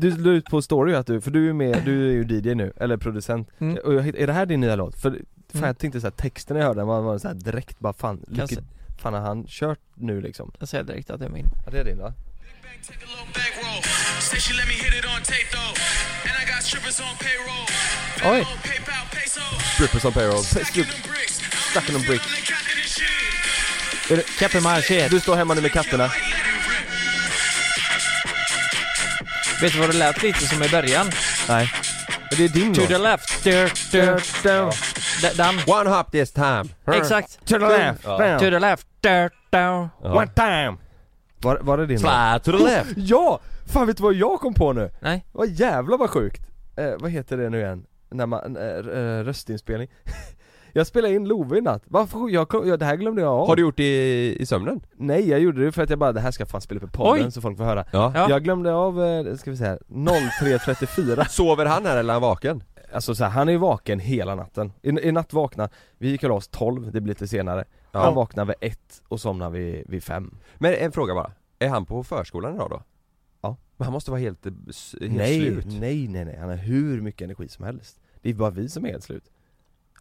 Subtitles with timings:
[0.00, 2.54] Du la ut på story att du, för du är med, du är ju DJ
[2.54, 3.78] nu, eller producent Mm.
[3.84, 5.00] Och jag, är det här din nya låt?
[5.00, 5.20] För fan
[5.54, 5.66] Mm.
[5.66, 8.46] jag tänkte såhär, texten jag hörde den var, var så här direkt bara fan, lycka,
[8.46, 8.56] se-
[9.02, 10.52] fan har han kört nu liksom?
[10.58, 11.46] Jag säger direkt att det är min.
[11.64, 12.12] Ja det är din va?
[16.46, 17.66] Got strippers on payroll.
[18.34, 18.46] Oj!
[19.10, 19.40] Peso.
[19.74, 20.54] Strippers on bricks.
[24.62, 25.08] Marché.
[25.08, 26.10] du står hemma nu med katterna?
[29.62, 31.06] Vet du vad det lät lite som i början?
[31.48, 31.70] Nej
[32.30, 34.70] Men det är din To låt the left, dirt, dirt, down,
[35.22, 35.54] D- Den.
[35.66, 36.64] One hop this time.
[36.86, 37.38] Exakt.
[37.46, 39.88] to the left, To the left, dirt, down.
[40.02, 40.14] Ja.
[40.14, 40.76] one time
[41.38, 42.12] Var, var det din låt?
[42.12, 42.90] Slide to the left.
[42.96, 43.40] Ja!
[43.72, 44.90] Fan vet du vad jag kom på nu?
[45.00, 45.24] Nej.
[45.32, 46.42] Vad jävla vad sjukt!
[46.76, 47.84] Eh, vad heter det nu igen?
[48.10, 49.88] När man, eh, eh, röstinspelning
[50.72, 52.30] Jag spelade in Love i natt, varför?
[52.30, 54.80] Jag, jag, det här glömde jag av Har du gjort det i, i sömnen?
[54.96, 56.92] Nej jag gjorde det för att jag bara, det här ska fan spela upp i
[56.92, 57.32] podden Oj.
[57.32, 58.12] så folk får höra Ja.
[58.14, 58.30] Ja.
[58.30, 62.62] Jag glömde av, eh, ska vi säga, 03.34 Sover han här eller är han vaken?
[62.92, 66.24] Alltså så här, han är ju vaken hela natten I, I natt vaknar, vi gick
[66.24, 68.00] oss 12, det blir lite senare Ja.
[68.00, 71.32] Han vaknar vid ett och somnar vid, vid fem Men en fråga bara.
[71.58, 72.82] Är han på förskolan idag då?
[73.40, 73.56] Ja.
[73.76, 74.52] Men han måste vara helt, eh,
[75.00, 75.66] helt nej, slut.
[75.66, 78.84] nej, nej, nej, han har hur mycket energi som helst Det är bara vi som
[78.84, 79.30] är helt slut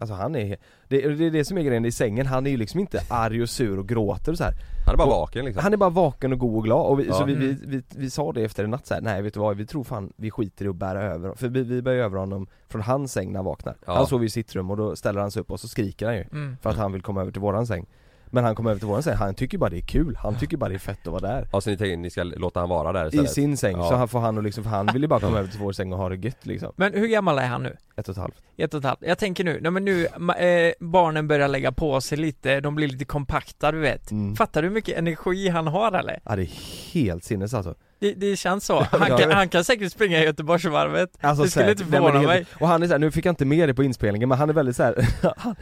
[0.02, 0.58] Alltså han är,
[0.88, 3.42] det, det är det som är grejen i sängen, han är ju liksom inte arg
[3.42, 4.54] och sur och gråter och så här.
[4.86, 5.64] Han är bara Och- vaken liksom.
[5.64, 7.14] Han är bara vaken och god och glad och vi, Ja.
[7.14, 7.60] så vi, vi, Mm.
[7.66, 9.84] vi, vi sa det efter en natt så här, nej vet du vad, vi tror
[9.84, 13.12] fan vi skiter i att bära över För vi, vi bär över honom från hans
[13.14, 13.94] säng när han vaknar Ja.
[13.96, 16.16] Han sover i sitt rum och då ställer han sig upp och så skriker han
[16.16, 16.58] ju Mm.
[16.62, 17.86] För att han vill komma över till våran säng
[18.32, 20.58] Men han kommer över till våran säng, han tycker bara det är kul, han tycker
[20.58, 22.70] bara det är fett att vara där Ja så ni tänker ni ska låta han
[22.70, 23.32] vara där I istället?
[23.32, 23.90] sin säng, Ja.
[23.90, 25.72] så han får han och liksom, för han vill ju bara komma över till vår
[25.74, 27.78] säng och ha det gött liksom Men hur gammal är han nu?
[27.96, 29.00] Ett och ett halvt Ett och ett halvt.
[29.02, 32.88] Jag tänker nu, nej men nu, eh, barnen börjar lägga på sig lite, de blir
[32.88, 34.12] lite kompakta du vet.
[34.12, 34.36] mm.
[34.36, 36.20] Fattar du hur mycket energi han har eller?
[36.26, 36.50] Ja det är
[36.94, 38.80] helt sinnes alltså Det, det känns så.
[38.92, 41.10] Han kan, han kan säkert springa i Göteborgsvarvet.
[41.22, 41.82] Alltså Det skulle säkert.
[41.82, 43.84] inte förvåna helt- Och han är så här, nu fick jag inte med det på
[43.84, 45.08] inspelningen men han är väldigt så här.
[45.38, 45.56] han,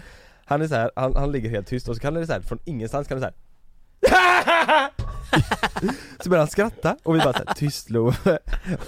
[0.50, 2.42] han är så här, han, han ligger helt tyst och så kan det så här,
[2.42, 4.90] från ingenstans kan det så här.
[6.24, 8.16] Så börjar han skratta och vi bara såhär, tyst Love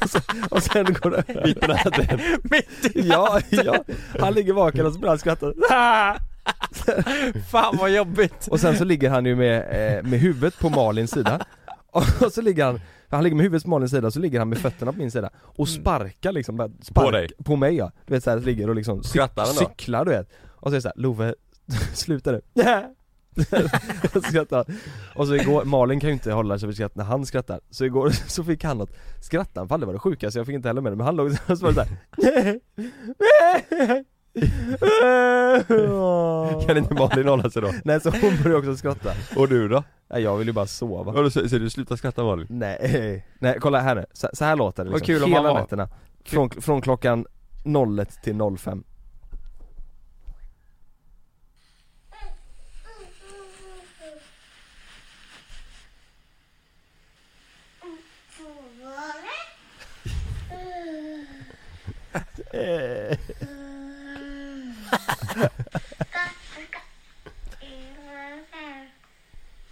[0.02, 0.20] och, så,
[0.50, 2.20] och sen går det Mitt på natten.
[2.44, 3.84] Mitt i Ja, ja,
[4.20, 5.54] han ligger vaken och så börjar han skratta
[7.52, 8.48] Fan vad jobbigt.
[8.48, 11.46] Och sen så ligger han ju med, eh, med huvudet på Malins sida
[11.92, 14.58] Och så ligger han, han ligger med huvudet på Malins sida, så ligger han med
[14.58, 17.30] fötterna på min sida Och sparkar liksom, spark, På dig?
[17.44, 19.60] På mig ja, du vet såhär, ligger och liksom Skrattar han då?
[19.60, 21.34] cyklar du vet Och så är det såhär, Love,
[21.94, 22.42] sluta nu.
[24.16, 24.66] Och han.
[25.16, 27.60] Och så igår, Malin kan ju inte hålla sig för skratt när han skrattar.
[27.70, 30.82] Så igår så fick han något skrattanfall, det var det sjukaste, jag fick inte heller
[30.82, 31.90] med det Men han låg och så var det såhär
[36.68, 37.72] Kan inte Malin hålla sig då?
[37.84, 39.12] Nej så hon började också skratta.
[39.36, 39.84] Och du då?
[40.10, 41.12] Nej jag vill ju bara sova.
[41.12, 42.48] Vadå, så, så du slutar skratta Malin?
[42.50, 45.54] Nej, nej kolla här nu, så, så här låter det Vad liksom, kul om hela
[45.54, 45.60] var.
[45.60, 45.90] nätterna.
[46.26, 47.26] Från, från klockan
[48.00, 48.84] 01 till 05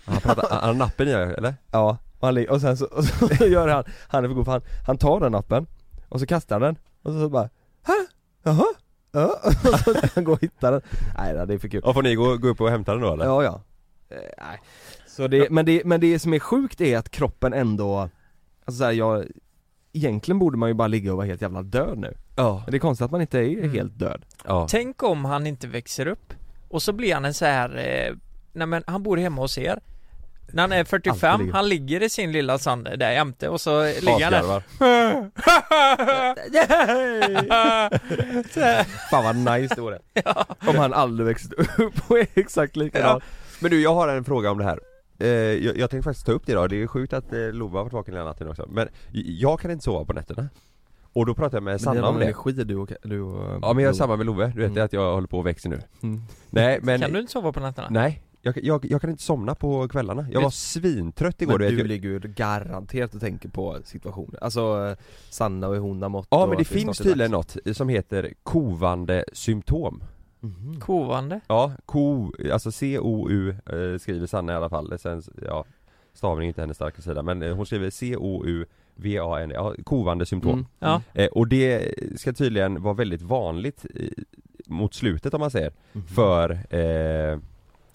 [0.05, 1.55] Han pratar, han har nappen i eller?
[1.71, 4.45] Ja, och, han, ligger- och sen så, och så gör han, han är för god
[4.45, 5.67] för han, han tar den appen
[6.09, 7.49] och så kastar han den och så, så bara
[7.83, 7.93] Hä?
[8.43, 8.65] Jaha?
[9.11, 10.81] Ja, och så han går och hittar den
[11.17, 13.13] Nej det är för kul Ja får ni gå, gå upp och hämta den då
[13.13, 13.25] eller?
[13.25, 13.61] Ja ja
[14.09, 14.59] eh, Nej
[15.07, 18.09] Så det, men det, men det som är sjukt är att kroppen ändå
[18.65, 19.25] Alltså så här, jag
[19.93, 22.13] Egentligen borde man ju bara ligga och vara helt jävla död nu.
[22.35, 23.71] Ja, Men det är konstigt att man inte är Mm.
[23.71, 24.21] helt död.
[24.45, 24.67] Ja.
[24.69, 26.33] Tänk om han inte växer upp
[26.69, 28.15] och så blir han en så här, eh,
[28.53, 29.79] nej men han bor hemma hos er.
[30.53, 31.53] När han är 45, Alltid ligger.
[31.57, 34.63] han ligger i sin lilla sand där jämte och så ligger han där.
[39.09, 39.99] Fan vad nice det vore.
[40.67, 43.21] Om han aldrig växte upp och är exakt likadan.
[43.59, 44.79] Men du, jag har en fråga om det här
[45.19, 47.79] eh, jag, jag tänkte faktiskt ta upp det idag, det är sjukt att eh, Lova
[47.79, 48.67] har varit vaken hela natten också.
[48.71, 50.49] Men jag kan inte sova på nätterna.
[51.13, 52.23] Och då pratade jag med Men Sanna det om det.
[52.23, 54.85] energi du och, du och Ja men jag är samma med Love, du vet Mm.
[54.85, 55.81] att jag håller på och växer nu.
[56.03, 56.21] Mm.
[56.49, 57.87] Nej men, Kan du inte sova på nätterna?
[57.91, 58.23] nej.
[58.41, 61.77] Jag, jag, jag kan inte somna på kvällarna, jag var svintrött igår Men du vet
[61.83, 64.97] du ligger ju garanterat och tänker på situationen Alltså eh,
[65.29, 68.33] Sanna och hur hon har mått Ja men det att finns tydligen något som heter
[68.43, 70.03] kovande symptom
[70.39, 70.79] Mhm.
[70.79, 71.39] Kovande?
[71.47, 75.65] Ja, ko, alltså C-O-U eh, skriver Sanna i alla fall, sen, ja
[76.13, 78.65] Stavning är inte hennes starka sida men eh, hon skriver C-O-U
[78.95, 80.65] V-A-N, ja, kovande symptom Mm.
[80.79, 81.01] Ja.
[81.13, 84.13] eh, Och det ska tydligen vara väldigt vanligt i,
[84.67, 86.03] mot slutet om man säger Mhm.
[86.03, 87.39] För eh,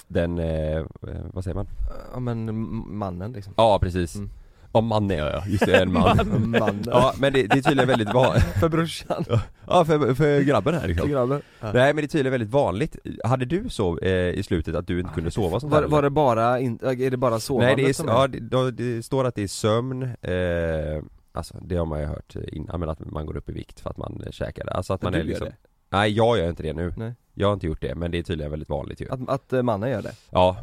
[0.08, 0.84] den, eh, eh,
[1.32, 1.66] vad säger man?
[2.12, 2.54] Ja men
[2.98, 4.30] mannen liksom Ja precis Mm.
[4.74, 5.92] Om man är jag, just det, en
[6.50, 6.82] man.
[6.86, 9.24] Ja men det, det är tydligen väldigt vanligt För brorsan.
[9.66, 11.42] Ja för, för grabben här För liksom grabben.
[11.60, 11.72] Ja.
[11.72, 15.00] Nej men det är tydligen väldigt vanligt Hade du så eh, i slutet att du
[15.00, 17.84] inte kunde sova sånt Var, där, var det bara, in, är det bara sovandet Nej
[17.84, 22.00] det är, ja, det, det står att det är sömn, eh, alltså det har man
[22.00, 24.66] ju hört innan men att man går upp i vikt för att man eh, käkar
[24.66, 25.54] alltså att Men man är liksom det?
[25.90, 27.14] Nej jag gör inte det nu, Nej.
[27.34, 29.62] jag har inte gjort det men det är tydligen väldigt vanligt ju Att, att eh,
[29.62, 30.12] mannen gör det?
[30.30, 30.56] Ja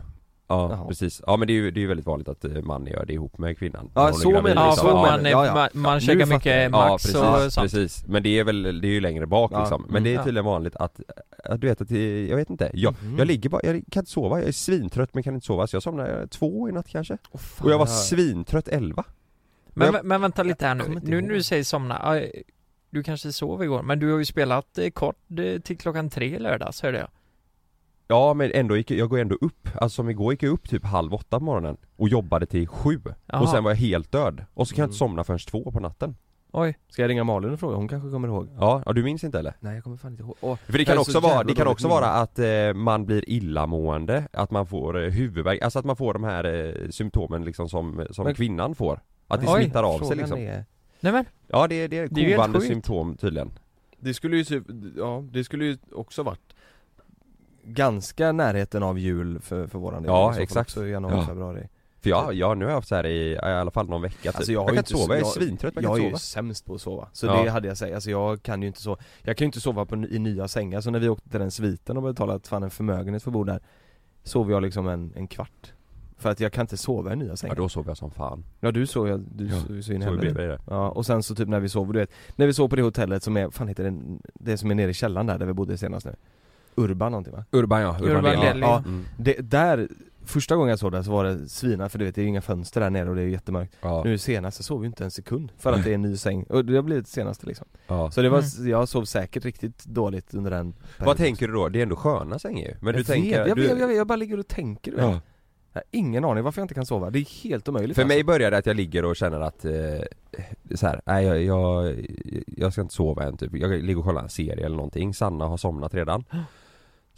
[0.52, 0.88] Ja Jaha.
[0.88, 3.06] precis, ja men det är ju det är ju väldigt vanligt att eh, man gör
[3.06, 3.92] det ihop med kvinnan.
[3.96, 4.90] Ja, När hon är så gravid, menar Ja, du, liksom.
[4.90, 5.54] så man, menar Ja, ja.
[5.54, 6.64] man, man Ja, käkar fattar mycket jag.
[6.64, 7.72] Ja Max precis, och sånt.
[7.72, 9.60] Precis, men det är väl, det är ju längre bak Ja.
[9.60, 9.86] liksom.
[9.90, 10.26] Men det är Mm.
[10.26, 11.00] tydligen vanligt att,
[11.44, 13.18] att du vet att det, jag vet inte, jag, Mhm.
[13.18, 15.68] jag ligger bara, jag kan inte sova, jag är svintrött men kan inte sova.
[15.68, 17.18] Så jag somnade två i natt kanske.
[17.32, 19.04] Åh, fan, Och jag var svintrött elva.
[19.74, 22.28] Men, Jag- men vänta lite här nu, kommer inte nu när du säger somna, ja,
[22.90, 26.36] du kanske sov igår, men du har ju spelat eh, kort eh, till klockan tre
[26.36, 27.08] i lördags hörde jag
[28.12, 30.86] Ja men ändå gick, jag går ändå upp, alltså som igår gick jag upp typ
[30.86, 33.42] halv åtta på morgonen och jobbade till sju Jaha.
[33.42, 35.10] och sen var jag helt död och så kan jag inte Mm.
[35.10, 36.16] somna förrän två på natten
[36.54, 37.76] Oj, Ska jag ringa Malin och fråga?
[37.76, 38.50] Hon kanske kommer ihåg?
[38.60, 39.54] Ja, ja du minns inte eller?
[39.60, 40.36] Nej jag kommer fan inte ihåg.
[40.42, 43.30] Åh, För det kan också så vara, det kan också vara att eh, man blir
[43.30, 46.44] illamående, att man får eh, huvudvärk, alltså att man får de här
[46.84, 50.38] eh, symptomen liksom som, som Men- kvinnan får Att det Oj, smittar av sig liksom
[50.38, 50.66] är-
[51.00, 52.68] nej men, Ja det är, det är Det är ju helt kovande sjukt.
[52.72, 53.52] symptom tydligen
[54.00, 54.64] Det skulle ju typ,
[54.98, 56.54] ja det skulle ju också varit
[57.64, 60.78] Ganska närheten av jul för, för våran del Ja, så exakt.
[60.78, 61.26] i januari, Ja.
[61.26, 61.68] februari.
[62.02, 64.18] För jag, jag nu har jag haft så här i, i alla fall någon vecka
[64.32, 64.36] typ.
[64.36, 66.04] Alltså, jag jag, kan inte sova, jag är jag- svintrött men Jag jag är kan
[66.04, 67.44] ju inte sova sämst på att sova, så Ja.
[67.44, 69.86] det hade jag sagt, alltså jag kan ju inte sova Jag kan ju inte sova
[69.86, 72.70] på, i nya sängar, så när vi åkte till den sviten och betalat fan en
[72.70, 73.60] förmögenhet för att bo där
[74.24, 75.74] Sov jag liksom en, en kvart.
[76.18, 78.46] För att jag kan inte sova i nya Ja sängar då sover jag som fan.
[78.60, 80.00] Ja du sov, jag, du Ja, sov så in
[80.36, 82.76] dig Ja, och sen så typ när vi sov, du vet När vi sov på
[82.76, 85.46] det hotellet som är, fan heter det, det som är nere i källaren där, där
[85.46, 86.16] vi bodde senast nu
[86.76, 87.46] Urban någonting va?
[87.52, 88.44] Urban ja, Urban Ledley.
[88.46, 88.62] Ledley.
[88.70, 89.06] Ja, Mm.
[89.18, 89.88] det, där,
[90.26, 92.30] första gången jag såg det så var det svina för du vet det är ju
[92.30, 94.04] inga fönster där nere och det är jättemörkt ja.
[94.04, 96.44] Nu senast så sov vi inte en sekund för att det är en ny säng,
[96.44, 98.12] och det har blivit senaste liksom ja.
[98.12, 98.70] Så det var, Mm.
[98.72, 101.18] jag sov säkert riktigt dåligt under den Vad perioden.
[101.18, 101.70] tänker du då?
[101.70, 103.66] Det är ändå sköna sängar ju Men du jag tänker, vet, jag, du...
[103.80, 105.06] jag, vet, jag bara ligger och tänker du vet.
[105.06, 105.22] Ja.
[105.74, 108.18] Jag har ingen aning varför jag inte kan sova, det är helt omöjligt För mig
[108.18, 108.28] alltså.
[108.28, 109.72] börjar det att jag ligger och känner att, eh,
[110.76, 111.96] så här, nej jag, jag,
[112.48, 115.46] jag ska inte sova än typ, jag ligger och kollar en serie eller någonting, Sanna
[115.48, 116.24] har somnat redan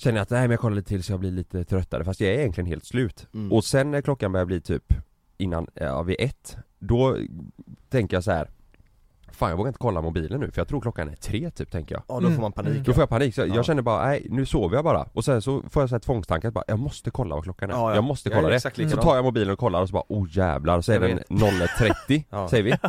[0.03, 2.19] Känner jag att nej men jag kollar lite till så jag blir lite tröttare fast
[2.19, 3.51] jag är egentligen helt slut Mm.
[3.51, 4.83] Och sen när klockan börjar bli typ
[5.37, 7.17] innan, ja vid ett, då
[7.89, 8.49] tänker jag så här.
[9.31, 11.95] Fan jag vågar inte kolla mobilen nu för jag tror klockan är tre typ tänker
[11.95, 12.51] jag Ja då får man Mm.
[12.51, 13.45] panik Då får jag panik, så Ja.
[13.55, 15.99] jag känner bara nej nu sover jag bara och sen så får jag så här
[15.99, 17.95] tvångstankar att bara jag måste kolla vad klockan är, Ja, ja.
[17.95, 20.03] jag måste Jag kolla det exakt Så tar jag mobilen och kollar och så bara
[20.09, 21.29] oh jävlar och så är Jag den vet.
[21.29, 22.49] 01.30 Ja.
[22.49, 22.71] säger vi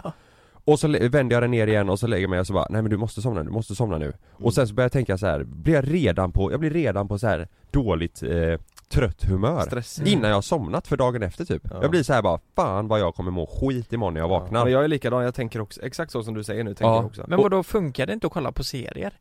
[0.65, 2.67] Och så vänder jag den ner igen och så lägger jag mig och så bara
[2.71, 4.47] nej men du måste somna nu, du måste somna nu Mm.
[4.47, 7.09] Och sen så börjar jag tänka så här, blir jag redan på, jag blir redan
[7.09, 11.45] på så här dåligt eh, trött humör Stressig Innan jag har somnat för dagen efter
[11.45, 11.79] typ Ja.
[11.83, 14.61] Jag blir så här bara, fan vad jag kommer må skit imorgon när jag vaknar
[14.61, 16.85] Ja, men jag är likadan, jag tänker också, exakt så som du säger nu tänker
[16.85, 16.97] Ja.
[16.97, 19.13] jag också men vadå funkar det inte att kolla på serier?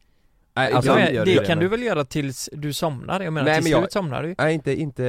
[0.55, 3.21] Nej, alltså, det, det kan men- du väl göra tills du somnar?
[3.21, 5.03] Jag menar Nej, till men jag- slut somnar du Nej inte, inte,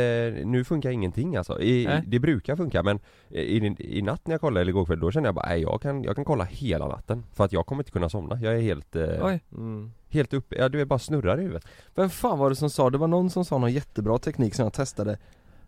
[0.44, 1.60] nu funkar ingenting alltså.
[1.60, 2.02] I, Nej.
[2.06, 3.00] Det brukar funka men
[3.30, 5.82] i, i natt när jag kollade eller igår kväll då kände jag bara nej jag
[5.82, 8.60] kan, jag kan kolla hela natten För att jag kommer inte kunna somna, jag är
[8.60, 9.92] helt, eh, Oj, mm.
[10.08, 11.64] helt uppe, ja du är bara snurrar i huvudet
[11.94, 14.62] Vem fan var det som sa, det var någon som sa någon jättebra teknik som
[14.62, 15.18] jag testade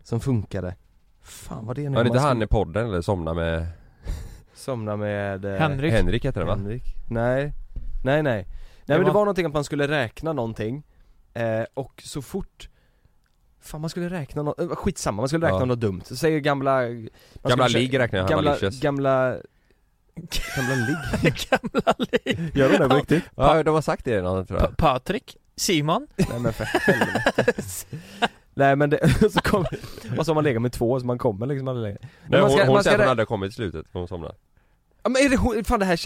[0.03, 0.75] Som funkade
[1.21, 3.67] Fan vad det är nu Var det inte han i podden eller somna med
[4.53, 6.55] Somna med eh, Henrik Henrik heter det va?
[6.55, 6.83] Henrik?
[7.09, 7.53] Nej
[8.03, 8.45] nej Nej
[8.95, 10.83] men det var- någonting att man skulle räkna någonting
[11.33, 12.69] eh, Och så fort
[13.59, 15.65] Fan man skulle räkna något, eh, skitsamma man skulle räkna Ja.
[15.65, 17.09] något dumt, säg gamla man
[17.43, 18.79] Gamla skulle ligg räknar jag, Gamla, licious.
[18.79, 19.37] gamla
[20.55, 21.33] Gamla ligg?
[21.49, 21.93] Gamla
[22.25, 23.23] liv Gör de det på riktigt?
[23.35, 25.37] Ja de har sagt det redan tror jag Pa- Patrik?
[25.55, 26.07] Simon?
[26.15, 27.53] Nej men för helvete
[28.53, 29.65] Nej men det, så kom,
[30.17, 32.49] och så har man legat med två så man kommer liksom aldrig längre Nej, man
[32.51, 34.35] ska- hon, hon man ska säger att hon rä- hade kommit till slutet, hon somnade
[35.03, 35.99] Ja men är det hon, fan det här,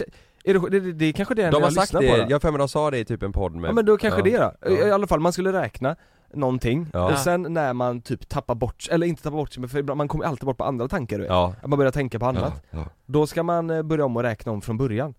[0.44, 2.38] är det, det, det, är kanske det De jag har sagt det, på jag har
[2.40, 4.50] för mig de sa det i typ en podd med Ja men då kanske Ja.
[4.60, 4.86] det då, I, Ja.
[4.86, 5.96] i alla fall man skulle räkna
[6.34, 7.12] någonting, Ja.
[7.12, 9.98] och sen när man typ tappar bort, eller inte tappar bort sig men för ibland-
[9.98, 12.26] man kommer alltid bort på andra tankar du vet Ja, Att man börjar tänka på
[12.26, 12.84] annat, ja, ja.
[13.06, 15.14] då ska man eh, börja om och räkna om från början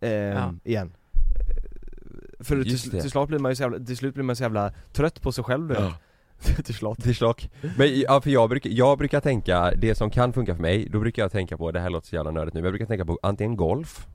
[0.00, 0.54] eh, Ja.
[0.64, 0.94] Igen
[2.40, 4.72] För till, till, slut blir man ju så jävla, till slut blir man så jävla
[4.92, 5.92] trött på sig själv du vet Ja.
[6.64, 7.50] Till slut Till slock.
[7.78, 11.00] Men ja, för jag brukar, jag brukar tänka, det som kan funka för mig, då
[11.00, 13.04] brukar jag tänka på, det här låter så jävla nördigt nu, men jag brukar tänka
[13.04, 14.06] på antingen golf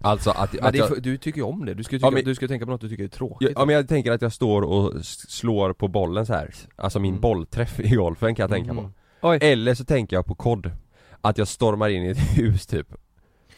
[0.00, 2.08] Alltså att, Men att det jag, du tycker ju om det, du ska ju Ja,
[2.08, 4.12] tycka, men- du ska tänka på något du tycker är tråkigt ja, men jag tänker
[4.12, 6.54] att jag står och slår på bollen så här.
[6.76, 7.20] alltså min Mm.
[7.20, 8.80] bollträff i golfen kan jag tänka på.
[8.80, 8.92] Mm.
[9.20, 10.70] Oj, Eller så tänker jag på kod,
[11.20, 12.94] att jag stormar in i ett hus typ.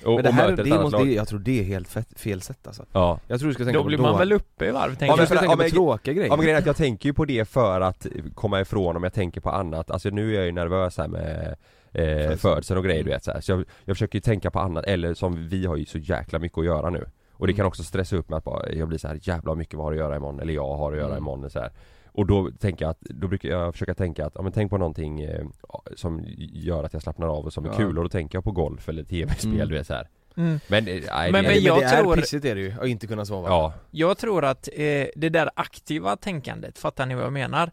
[0.04, 1.12] Och, Men det här, det måste, lag.
[1.12, 2.84] jag tror det är helt fett, fel sätt alltså.
[2.92, 4.90] Ja, Jag tror du ska tänka då på blir då, man väl uppe i varv
[4.92, 6.28] Ja, tänker men du jag ska ja, tänka på men- tråkiga grejer.
[6.28, 9.02] Ja men grejen är att jag tänker ju på det för att komma ifrån om
[9.02, 11.56] jag tänker på annat, alltså nu är jag ju nervös här med
[11.92, 13.40] eh, födseln och grejer du vet så, här.
[13.40, 16.38] så jag, jag försöker ju tänka på annat, eller som vi har ju så jäkla
[16.38, 18.98] mycket att göra nu Och det kan också stressa upp med att bara, jag blir
[18.98, 21.18] så här jävla mycket vad har att göra imorgon, eller jag har att göra Mm.
[21.18, 21.70] imorgon så här.
[22.12, 24.78] Och då tänker jag att, då brukar jag försöka tänka att, ja men tänk på
[24.78, 25.44] någonting eh,
[25.96, 27.74] som gör att jag slappnar av och som är Ja.
[27.76, 29.68] kul och då tänker jag på golf eller tv-spel Mm.
[29.68, 30.08] du vet så här.
[30.36, 30.60] Mm.
[30.68, 32.86] Men, eh, nej, Men- men Men jag det är tror- pissigt är det ju, att
[32.86, 37.24] inte kunna sova Ja, Jag tror att eh, det där aktiva tänkandet, fattar ni vad
[37.24, 37.70] jag menar?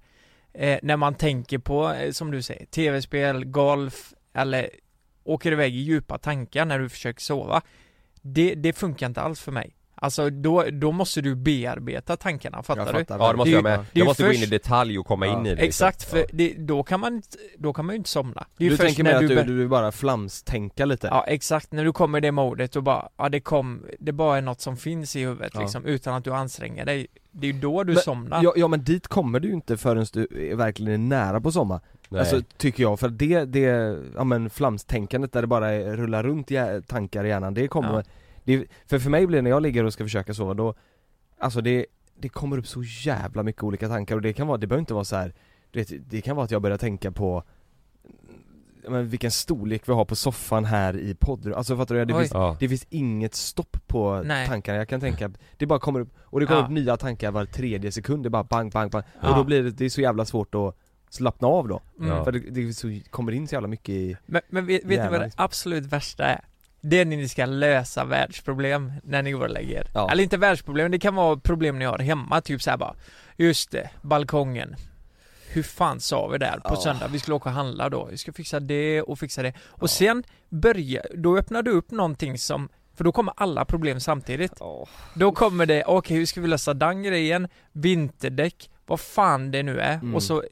[0.59, 4.69] Eh, när man tänker på, eh, som du säger, tv-spel, golf eller
[5.23, 7.61] åker iväg i djupa tankar när du försöker sova.
[8.21, 9.73] Det, det funkar inte alls för mig.
[9.99, 12.99] Alltså då, då måste du bearbeta tankarna, fattar Jag du?
[12.99, 13.85] fattar ja det måste Det jag med.
[13.93, 15.39] Jag måste gå in i först- detalj och komma Ja.
[15.39, 15.67] in i det liksom.
[15.87, 16.25] Exakt, för Ja.
[16.33, 18.47] det, då, kan man inte, då kan man ju inte somna.
[18.57, 21.07] Det är Du först tänker mer att du, bör- du bara flamstänka lite?
[21.07, 24.37] Ja exakt, när du kommer i det modet och bara, ja det kom, det bara
[24.37, 25.61] är något som finns i huvudet Ja.
[25.61, 27.07] liksom, utan att du anstränger dig.
[27.39, 28.43] Det är ju då du Men- somnar.
[28.43, 31.51] Ja, ja men dit kommer du ju inte förrän du är verkligen är nära på
[31.51, 31.79] sommar
[32.09, 32.19] Nej.
[32.19, 36.51] Alltså tycker jag, för det, det, ja men flamstänkandet där det bara är, rullar runt
[36.87, 38.03] tankar i hjärnan, det kommer Ja.
[38.43, 40.73] det, För för mig blir det när jag ligger och ska försöka sova då
[41.39, 41.85] Alltså det,
[42.19, 44.93] det kommer upp så jävla mycket olika tankar och det kan vara, det behöver inte
[44.93, 45.33] vara så här.
[45.71, 47.43] du vet, det kan vara att jag börjar tänka på
[48.89, 52.05] men vilken storlek vi har på soffan här i poddrummet, alltså fattar du?
[52.05, 52.19] Det Oj.
[52.21, 52.57] finns, ja.
[52.59, 54.47] det finns inget stopp på Nej.
[54.47, 56.65] tankarna, jag kan tänka, det bara kommer upp, och det kommer Ja.
[56.65, 59.29] upp nya tankar var tredje sekund, det bara bang bang bang Ja.
[59.29, 60.75] Och då blir det, det är så jävla svårt att
[61.09, 62.23] slappna av då Mm.
[62.23, 65.09] För det, det så, kommer in så jävla mycket i, Men, men vet, vet ni
[65.11, 66.41] vad det absolut värsta är?
[66.81, 69.87] Det är när ni ska lösa världsproblem när ni går och lägger er.
[69.93, 70.11] Ja.
[70.11, 72.95] Eller inte världsproblem, det kan vara problem ni har hemma, typ såhär bara
[73.37, 74.75] Just det, balkongen
[75.49, 76.75] Hur fan sa vi där på Ja.
[76.75, 77.07] söndag?
[77.07, 80.23] Vi skulle åka och handla då, vi ska fixa det och fixa det Och sen
[80.49, 84.53] börja, då öppnar du upp någonting som för då kommer alla problem samtidigt.
[85.13, 87.47] Då kommer det, okej hur ska vi lösa den grejen?
[87.71, 89.93] Vinterdäck, vad fan det nu är.
[89.93, 90.15] Mm.
[90.15, 90.43] Och så,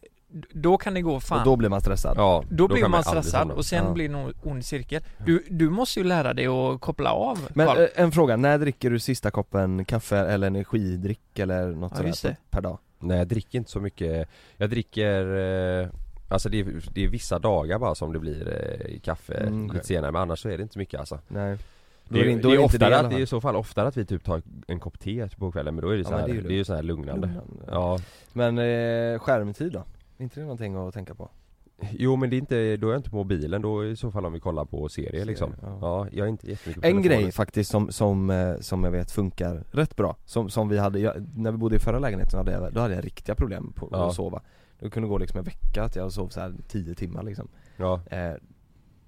[0.51, 3.03] då kan det gå fan och då blir man stressad Ja, då blir kan man
[3.03, 3.93] stressad och sen Ja.
[3.93, 5.01] blir det en ond cirkel.
[5.25, 7.77] Du, du måste ju lära dig att koppla av Men Carl.
[7.77, 12.29] eh, en fråga, när dricker du sista koppen kaffe eller energidryck eller något Ja, sådär
[12.29, 12.37] det.
[12.49, 12.77] per dag?
[12.99, 15.35] Nej jag dricker inte så mycket Jag dricker
[15.81, 15.87] eh,
[16.29, 18.47] Alltså det är, det är vissa dagar bara som det blir
[18.89, 19.71] eh, kaffe Mm.
[19.73, 21.57] lite senare men annars så är det inte så mycket alltså Nej
[22.09, 23.87] Det är, det är, inte oftare i alla att, det är i så fall oftare
[23.87, 26.17] att vi typ tar en kopp te på kvällen men då är det Ja, så
[26.17, 27.63] här, det är det, ju är ju så här lugnande Lugnande.
[27.71, 27.99] Ja
[28.33, 29.83] Men eh, skärmtid då?
[30.17, 31.29] Är inte det någonting att tänka på?
[31.91, 34.25] Jo men det är inte, då är jag inte på mobilen då i så fall
[34.25, 35.77] om vi kollar på serier Serier, liksom ja.
[35.81, 37.21] Ja, jag är inte jättemycket på En telefonen.
[37.21, 40.99] grej faktiskt som, som, eh, som jag vet funkar rätt bra, som, som vi hade,
[40.99, 43.89] jag, när vi bodde i förra lägenheten hade jag, då hade jag riktiga problem på
[43.91, 44.07] Ja.
[44.09, 44.41] att sova
[44.79, 48.01] Det kunde gå liksom en vecka att jag sov så här 10 timmar liksom Ja,
[48.11, 48.33] eh,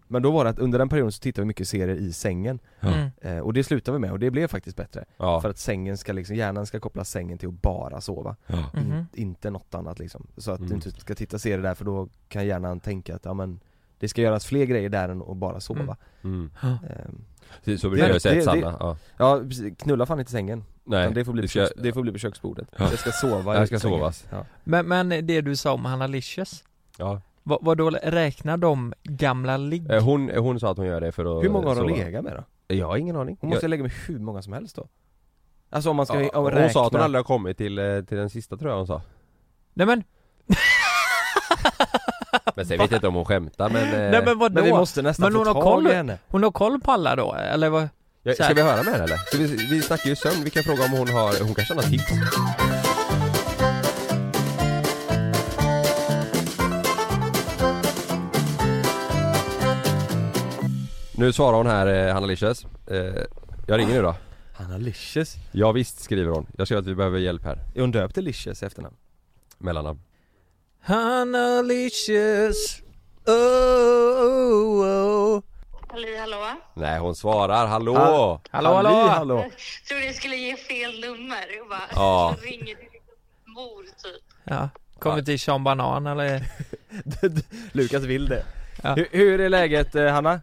[0.08, 2.60] Men då var det att under den perioden så tittade vi mycket serier i sängen
[2.80, 3.10] Mm.
[3.22, 5.98] eh, Och det slutade vi med och det blev faktiskt bättre ja, För att sängen
[5.98, 8.70] ska liksom, hjärnan ska koppla sängen till att bara sova ja.
[8.74, 8.92] Mhm.
[8.94, 10.70] In, Inte något annat liksom Så att Mm.
[10.70, 13.60] du inte ska titta serier där för då kan hjärnan tänka att ja men
[14.00, 16.52] Det ska göras fler grejer där än att bara sova Mm.
[16.62, 16.74] Mm.
[16.74, 18.98] Ehm, Så, brukar Det- jag säga till det- Sanna, ja.
[19.18, 19.42] Ja,
[19.78, 22.68] knulla fan inte sängen Nej, det får, bli ska, köks, det får bli på köksbordet
[22.78, 22.90] Ja.
[22.90, 24.26] Jag ska sova Jag ska sovas.
[24.32, 24.46] ja.
[24.64, 26.64] Men, men det du sa om Hanna Licious
[26.98, 27.22] ja.
[27.48, 29.92] Vad, vad då räknar de gamla ligg?
[29.92, 31.96] Eh, Hon, hon sa att hon gör det för att Hur många har de sova.
[32.06, 32.34] legat med
[32.68, 32.76] då?
[32.76, 34.88] Jag har ingen aning Hon måste jag, lägga med hur många som helst då?
[35.70, 37.58] Alltså om man ska ja, om man Hon räkna sa att hon aldrig har kommit
[37.58, 39.02] till, eh, till den sista tror jag hon sa
[39.74, 40.04] Nej men,
[42.56, 44.54] Men sen vet jag inte om hon skämtar men, eh, nej men vadå?
[44.56, 45.88] Men vi måste nästan Men få hon har tag koll.
[45.88, 47.90] i henne Hon har koll på alla då, eller vad?
[48.24, 49.18] ja, så här- Ska vi höra med henne eller?
[49.18, 51.76] Ska vi, vi snackar ju sömn, vi kan fråga om hon har, hon kanske har
[51.76, 52.12] några tips
[61.18, 62.98] Nu svarar hon här, eh, Hanna Licious eh,
[63.68, 64.16] Jag ringer nu då
[64.54, 67.92] Hanna Licious Ja visst skriver hon, jag ser att vi behöver hjälp här Är hon
[67.92, 68.96] döpt till Licious i efternamn?
[69.58, 70.00] Mellannamn
[70.82, 72.82] Hanna Licious
[73.26, 73.34] oh,
[74.26, 75.44] oh, oh.
[75.90, 76.38] Halli hallå?
[76.74, 77.94] Nej hon svarar, hallå!
[77.96, 78.90] Ha- Hallå, hallå!
[78.90, 79.46] Halli, hallå!
[79.88, 82.36] Trodde jag skulle ge fel nummer och bara Ja.
[82.42, 84.24] ringer till din mor typ.
[84.44, 84.70] Ja,
[85.00, 86.44] kommer till Sean Banan eller?
[87.72, 88.44] Lukas vill det
[88.84, 88.94] Ja.
[88.94, 90.42] hur, hur är läget eh, Hanna?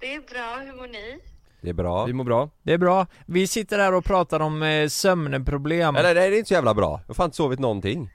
[0.00, 1.18] Det är bra, hur mår ni?
[1.60, 3.06] Det är bra Vi mår bra Det är bra.
[3.26, 5.96] Vi sitter här och pratar om eh, sömnproblem.
[5.96, 8.10] Eller nej det är inte så jävla bra, jag har fan inte sovit någonting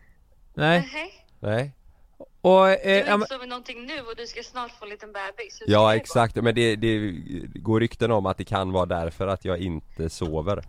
[0.54, 0.90] Nej.
[0.94, 1.74] Nej, Nej
[2.42, 4.90] Och, du eh, har ja, inte sovit någonting nu och du ska snart få en
[4.92, 5.62] liten bebis.
[5.62, 7.12] Hur ska Ja det exakt, men det, det
[7.60, 10.64] går rykten om att det kan vara därför att jag inte sover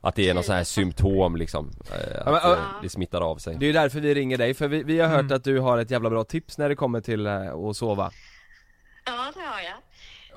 [0.00, 2.56] Att det är någon sån här symptom liksom, eh, att men, eh, ja.
[2.82, 5.08] det smittar av sig Det är ju därför vi ringer dig, för vi, vi har
[5.08, 5.36] hört Mm.
[5.36, 8.10] att du har ett jävla bra tips när det kommer till eh, att sova?
[9.04, 9.78] Ja, det har jag.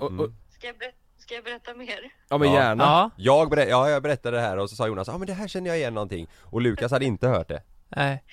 [0.01, 2.13] och, och, Ska jag, ber- ska jag berätta mer?
[2.29, 3.09] Ja men gärna ja.
[3.17, 5.33] Jag, ber, ja, jag berättade det här och så sa Jonas, ja ah, men det
[5.33, 8.23] här känner jag igen någonting Och Lukas hade inte hört det Nej.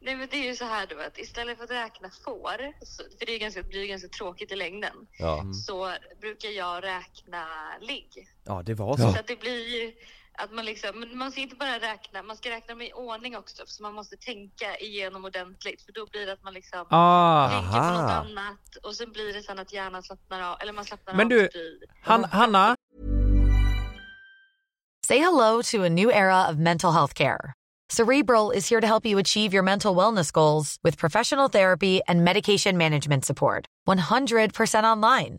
[0.00, 3.02] Nej men det är ju så här då att istället för att räkna får, så,
[3.18, 5.44] för det är ganska, det blir ju ganska tråkigt i längden, Ja.
[5.66, 7.46] så brukar jag räkna
[7.80, 8.28] ligg.
[8.44, 9.02] Ja det var så.
[9.02, 9.12] Ja.
[9.12, 9.92] Så att det blir ju
[10.38, 13.36] att man liksom, men man ska inte bara räkna, man ska räkna med i ordning
[13.36, 17.48] också, så man måste tänka igenom ordentligt, för då blir det att man liksom Ah.
[17.50, 18.12] tänker på något Aha.
[18.24, 21.28] annat och sen blir det sen att hjärnan slappnar av, eller man slappnar Men av
[21.30, 22.76] du, och blir- Han, Hanna,
[25.06, 27.52] Say hello to a new era of mental health care.
[27.92, 32.22] Cerebral is here to help you achieve your mental wellness goals with professional therapy and
[32.24, 33.64] medication management support.
[33.88, 35.38] 100% online.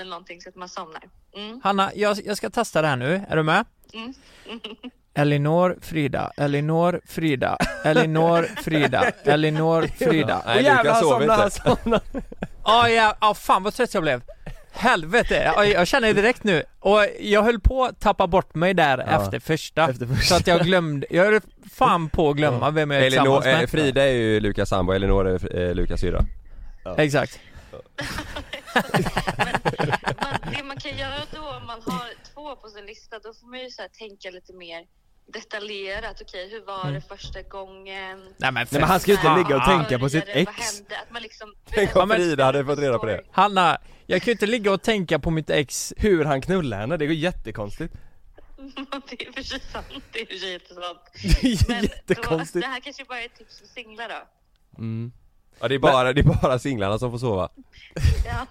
[0.00, 1.02] eller någonting så att man somnar.
[1.36, 1.60] Mm.
[1.64, 3.64] Hanna, jag, jag ska testa det här nu, är du med?
[3.94, 4.14] Mm.
[5.14, 10.42] Elinor, Frida, Elinor, Frida, Elinor, Frida, Elinor, Frida.
[10.46, 11.60] Nej, Åh, jävlar, Lukas han sover somnade, inte.
[11.64, 12.02] han somnade.
[12.64, 14.22] Ja, ja, ja, fan vad trött jag blev.
[14.72, 16.62] Helvete, jag, jag känner det direkt nu.
[16.80, 19.90] Och jag höll på att tappa bort mig där Ja, efter första.
[19.90, 20.24] Efter första.
[20.24, 21.40] Så att jag glömde, jag höll
[21.72, 23.62] fan på att glömma vem jag är Elinor, tillsammans med.
[23.62, 26.24] eh, Frida är ju Lukas sambo, Elinor är eh, Lukas syrra.
[26.96, 27.38] Exakt
[28.74, 33.46] man, det man kan göra då om man har två på sin lista, då får
[33.50, 34.86] man ju så här tänka lite mer
[35.26, 36.20] detaljerat.
[36.22, 36.94] Okej, hur var Mm.
[36.94, 38.18] det första gången?
[38.38, 40.54] Nej men, Nej men han ska ju inte ligga och tänka på sitt Började, Vad
[40.54, 40.76] ex.
[40.78, 40.98] hände?
[40.98, 41.54] Att man liksom...
[41.64, 43.24] Tänk om Frida hade fått reda på det.
[43.30, 46.96] Hanna, jag kan ju inte ligga och tänka på mitt ex Hur han knullar henne,
[46.96, 47.94] det går jättekonstigt.
[49.10, 49.86] det är för sig sant.
[50.12, 50.98] Det är för sig jättesant.
[51.42, 52.54] Det är Men jättekonstigt.
[52.54, 54.26] Då, det här kanske bara är ett tips för singlar då.
[54.78, 55.12] Mm.
[55.60, 57.48] Ja det är bara, det är bara singlarna som får sova
[58.26, 58.46] Ja.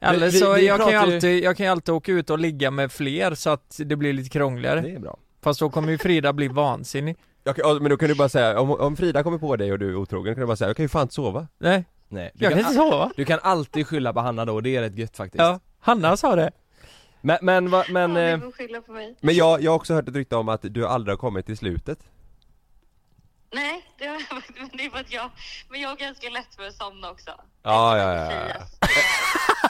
[0.08, 2.30] Eller Vi- vi- så vi jag, kan ju alltid, jag kan ju alltid åka ut
[2.30, 5.18] och ligga med fler så att det blir lite krångligare Det är bra.
[5.42, 8.70] Fast då kommer ju Frida bli vansinnig jag Men då kan du bara säga, om,
[8.70, 10.84] om Frida kommer på dig och du är otrogen kan du bara säga, jag kan
[10.84, 14.12] ju fan inte sova Nej, Nej, du jag kan inte sova Du kan alltid skylla
[14.12, 15.40] på Hanna då, det är rätt gött faktiskt.
[15.42, 16.50] Ja, Hanna sa det
[17.20, 19.16] Men, men, va, men, ja, eh, ni får skylla på mig.
[19.20, 21.56] Men jag, jag har också hört ett rykte om att du aldrig har kommit till
[21.56, 21.98] slutet
[23.52, 25.30] Nej, det har jag men det är för att jag,
[25.68, 27.30] men jag har ganska lätt för att somna också.
[27.62, 28.66] Ja, ja, ja, ja.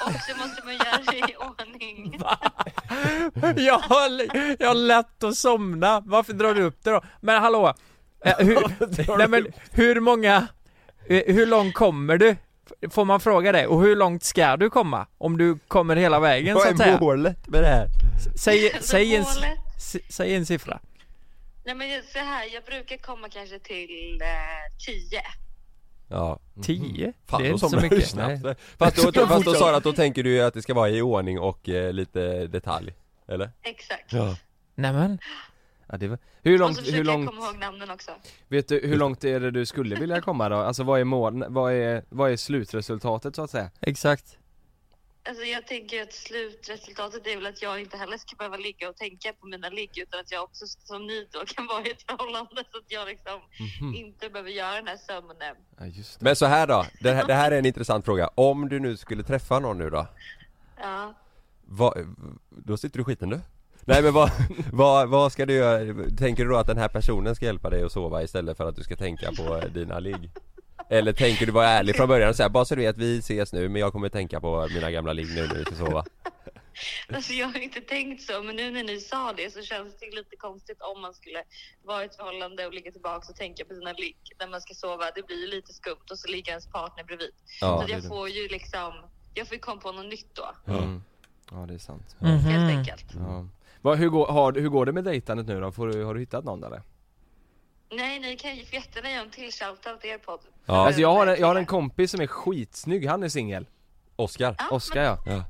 [0.06, 2.20] Och så måste man göra det i ordning.
[3.66, 7.02] jag, har, jag har lätt att somna, varför drar du upp det då?
[7.20, 7.74] Men hallå,
[8.24, 10.46] eh, hur, nej men hur många,
[11.08, 12.36] eh, hur långt kommer du?
[12.90, 13.66] Får man fråga det?
[13.66, 15.06] Och hur långt ska du komma?
[15.18, 16.98] Om du kommer hela vägen så att Vad är säga?
[17.00, 17.86] målet med det här?
[18.36, 19.24] Säg, säg, en,
[20.08, 20.80] säg en siffra
[21.64, 25.22] Nej men så här, jag brukar komma kanske till eh, tio.
[26.08, 27.12] Ja, Tio?
[27.26, 29.84] fan det är inte så mycket snabbt Fast då, då, fast då sa du att
[29.84, 32.94] då tänker du ju att det ska vara i ordning och eh, lite detalj,
[33.28, 33.50] eller?
[33.62, 34.12] Exakt.
[34.12, 34.36] Ja.
[34.74, 35.18] Nej men,
[35.86, 38.10] ja, det var, hur Och långt, så hur försöker jag långt, komma ihåg namnen också.
[38.48, 40.56] vet du, hur långt är det du skulle vilja komma då?
[40.56, 43.70] Alltså vad är mål, vad är, vad är slutresultatet så att säga?
[43.80, 44.38] exakt
[45.28, 48.96] Alltså jag tänker att slutresultatet är väl att jag inte heller ska behöva ligga och
[48.96, 52.02] tänka på mina ligg utan att jag också som ny då kan vara i ett
[52.02, 53.40] förhållande så att jag liksom
[53.80, 53.94] Mhm.
[53.94, 55.56] inte behöver göra den här sömnen.
[55.78, 55.84] Ja.
[56.20, 58.30] Men så här då, det här, det här är en intressant fråga.
[58.34, 60.06] Om du nu skulle träffa någon nu då?
[60.80, 61.14] Ja.
[61.62, 62.16] Vad,
[62.50, 63.40] då sitter du i skiten du?
[63.84, 64.30] Nej men vad,
[64.72, 65.94] vad, vad ska du göra?
[66.18, 68.76] Tänker du då att den här personen ska hjälpa dig att sova istället för att
[68.76, 70.30] du ska tänka på dina ligg?
[70.90, 73.52] Eller tänker du vara ärlig från början och säga bara så du vet vi ses
[73.52, 76.04] nu men jag kommer tänka på mina gamla ligg nu när vi ska sova?
[77.14, 80.06] Alltså jag har inte tänkt så men nu när ni sa det så känns det
[80.16, 81.42] lite konstigt om man skulle
[81.84, 84.74] vara i ett förhållande och ligga tillbaka och tänka på sina ligg när man ska
[84.74, 85.04] sova.
[85.14, 87.30] Det blir ju lite skumt och så ligger ens partner bredvid.
[87.60, 88.92] Ja, så jag får ju liksom,
[89.34, 91.02] jag får ju komma på något nytt då Mm.
[91.50, 92.16] Ja det är sant.
[92.20, 92.78] helt Mhm.
[92.78, 93.04] enkelt.
[93.14, 93.46] Ja.
[93.80, 95.72] Vad, hur, går, har, hur går det med dejtandet nu då?
[95.72, 96.82] Får du, har du hittat någon eller?
[97.92, 100.40] Nej, ni kan ju jättegärna göra en till shoutout till er podd.
[100.66, 100.86] Ja.
[100.86, 103.66] Alltså jag har, en, jag har en kompis som är skitsnygg, han är singel
[104.16, 104.54] Oscar.
[104.58, 105.44] Ja, Oskar ja Ja.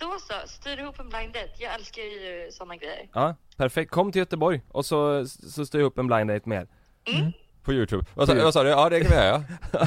[0.00, 1.50] Då så, styr ihop en blind date.
[1.58, 3.08] Jag älskar ju sådana grejer.
[3.12, 3.90] Ja, perfekt.
[3.90, 6.66] Kom till Göteborg och så, så styr jag upp en blind date med
[7.04, 8.04] er På youtube.
[8.14, 8.68] Vad sa, vad sa du?
[8.68, 9.86] Ja det kan vi göra ja.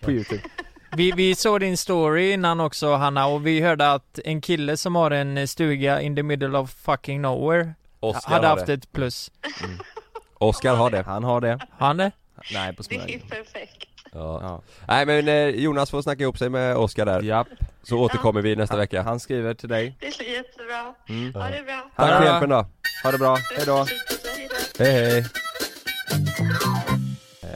[0.00, 0.42] på youtube
[0.96, 4.96] Vi, vi såg din story innan också Hanna och vi hörde att en kille som
[4.96, 8.72] har en stuga in the middle of fucking nowhere Oscar hade haft det.
[8.72, 9.30] ett plus.
[10.42, 11.02] Oscar har det.
[11.02, 12.10] Han har det Han det?
[12.52, 13.88] Nej på Det är smörjan perfekt.
[14.12, 14.40] Ja.
[14.42, 17.22] Ja, Nej men eh, Jonas får snacka ihop sig med Oscar där.
[17.22, 17.46] Japp,
[17.82, 19.02] Så återkommer vi nästa vecka.
[19.02, 20.94] han skriver till dig Det är jättebra.
[21.08, 21.34] Mm.
[21.34, 21.90] Ha det bra.
[21.96, 22.66] Tack för hjälpen då.
[23.04, 24.84] Ha det bra, hejdå Hej då.
[24.84, 25.26] Hej hej.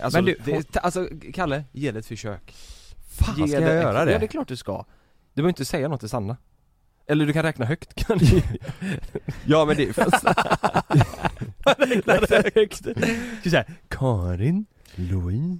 [0.02, 2.54] Alltså, Men du- det, alltså Kalle, ge det ett försök
[3.18, 4.12] Fan Ge ska jag göra det?
[4.12, 4.76] Ja det är klart du ska
[5.34, 6.36] Du behöver inte säga något till Sanna
[7.08, 8.26] Eller du kan räkna högt kan du
[9.44, 9.84] Ja men det,
[11.78, 12.76] räkna högt.
[13.40, 15.58] Ska säga Karin, Louise.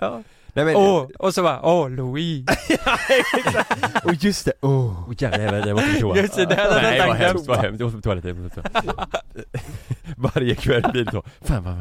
[0.00, 0.22] Ja.
[0.52, 2.44] nej men, Åh, och så bara, åh Louis.
[4.04, 5.08] Och just det, åh.
[5.08, 6.16] Åh jävlar jag måste på toa.
[6.16, 8.42] Just det, det hade jag Nej vad hemskt, vad hemskt, jag måste på toaletten, jag
[8.42, 9.06] måste på toaletten.
[10.16, 11.74] Varje kväll blir det så, fan vad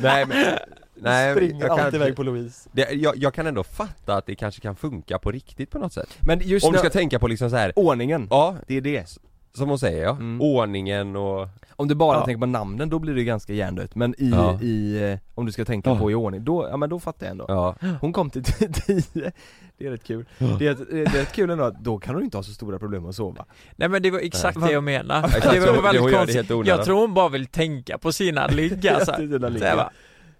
[0.00, 0.58] Nej men,
[1.04, 4.26] nej Springer jag alltid kan, iväg på Louise det, jag, jag kan ändå fatta att
[4.26, 7.18] det kanske kan funka på riktigt på något sätt Men just Om du ska tänka
[7.18, 7.72] på liksom så här.
[7.76, 9.18] ordningen, ja, det är det
[9.56, 10.40] som hon säger ja, Mm.
[10.40, 12.24] ordningen och Om du bara Ja.
[12.24, 14.60] tänker på namnen, då blir det ganska hjärndött Men i, Ja.
[14.62, 15.98] i eh, om du ska tänka Ja.
[15.98, 18.42] på i ordning, då, ja men då fattar jag ändå Ja, Hon kom till
[18.86, 19.32] tio,
[19.78, 22.24] det är rätt kul Det är, det är rätt kul ändå att då kan hon
[22.24, 23.44] inte ha så stora problem att sova
[23.76, 24.68] Nej men det var exakt Nej.
[24.68, 25.28] det jag menade.
[25.52, 26.66] Det var väldigt konstigt.
[26.68, 29.12] Jag tror hon bara vill tänka på sina ligg alltså.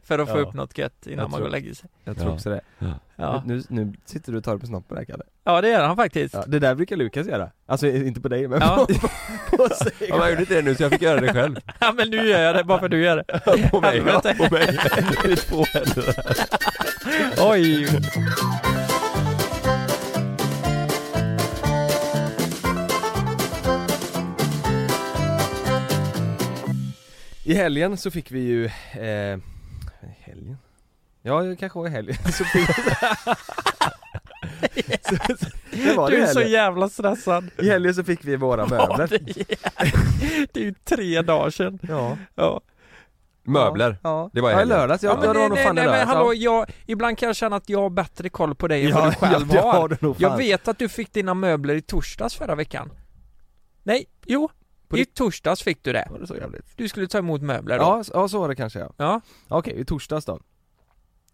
[0.05, 0.43] För att få Ja.
[0.43, 1.91] upp något gött innan Jag man går och lägger sig.
[2.05, 2.35] Jag tror Ja.
[2.35, 2.61] också det
[3.17, 5.97] Ja, nu, nu sitter du och tar på snoppen här Kalle ja det gör han
[5.97, 6.35] faktiskt.
[6.35, 8.87] ja, Det där brukar Lukas göra, alltså inte på dig men Ja.
[8.89, 9.09] på,
[9.57, 12.11] på sig ja, gjorde inte det nu så jag fick göra det själv Ja men
[12.11, 13.71] nu gör jag det, bara för att du gör det.
[13.71, 14.79] På mig, ja, på mig,
[15.25, 16.15] det är två händer
[17.51, 17.89] Oj!
[27.45, 28.65] I helgen så fick vi ju,
[29.03, 29.39] eh?
[31.27, 32.67] Ja, det kanske var i helgen så fick
[35.03, 37.51] så, så, det var Du är så jävla stressad.
[37.59, 39.47] I helgen så fick vi våra Ja, möbler det, är,
[40.53, 41.79] det är ju tre dagar sedan.
[41.89, 42.61] Ja, Ja.
[43.47, 44.31] Möbler, ja.
[44.33, 45.79] Det var i ja, lördags, ja, Ja, ja, men det var nej, nog nej, fan
[45.79, 46.41] i nej, men hallå, ja.
[46.67, 49.11] jag, ibland kan jag känna att jag har bättre koll på dig än Ja, vad
[49.13, 49.73] du själv ja, har.
[49.73, 52.91] har du nog jag vet att du fick dina möbler i torsdags förra veckan.
[53.83, 54.49] Nej, jo.
[54.89, 56.09] På I torsdags fick du det.
[56.11, 56.67] Var det så jävligt?
[56.77, 57.85] Du skulle ta emot möbler då.
[57.85, 59.21] Ja, s- ja så var det kanske ja Ja.
[59.49, 60.41] Okej, i torsdags då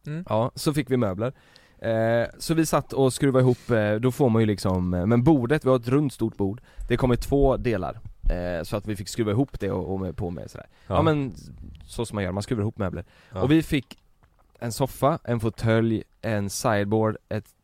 [0.07, 0.25] Mm.
[0.29, 1.33] Ja, så fick vi möbler
[1.79, 5.25] eh, Så vi satt och skruvade ihop, eh, då får man ju liksom, eh, men
[5.25, 8.87] bordet, vi har ett runt stort bord Det kom i två delar eh, Så att
[8.87, 11.03] vi fick skruva ihop det och, och med, på med sådär ja.
[11.03, 11.35] men
[11.87, 13.43] så som man gör, man skruvar ihop möbler Ja.
[13.43, 13.99] Och vi fick
[14.59, 17.55] en soffa, en fåtölj, en sideboard, ett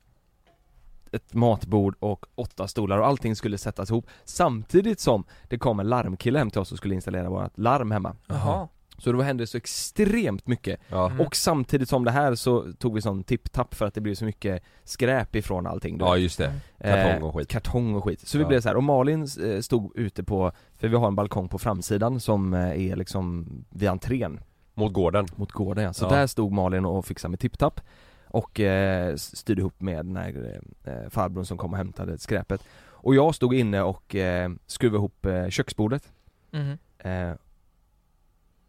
[1.13, 5.89] ett matbord och åtta stolar och allting skulle sättas ihop Samtidigt som det kom en
[5.89, 8.69] larmkille hem till oss och skulle installera vårt larm hemma Jaha.
[8.99, 11.21] Så det hände så extremt mycket Ja, Mm.
[11.27, 14.25] och samtidigt som det här så tog vi sån tipp-tapp för att det blev så
[14.25, 18.21] mycket skräp ifrån allting ja just det, Eh, kartong och skit Kartong och skit.
[18.21, 18.49] Så vi Ja.
[18.49, 21.59] blev så här och Malin eh, stod ute på, för vi har en balkong på
[21.59, 24.41] framsidan som eh, är liksom vid entrén
[24.75, 25.93] Mot gården mot gården ja.
[25.93, 26.09] Så Ja.
[26.09, 27.81] där stod Malin och fixade med tipp-tapp
[28.29, 33.15] och eh, styrde ihop med den här eh, farbrorn som kom och hämtade skräpet Och
[33.15, 36.13] jag stod inne och eh, skruvade ihop eh, köksbordet
[36.51, 36.79] Mhm.
[36.99, 37.31] Eh,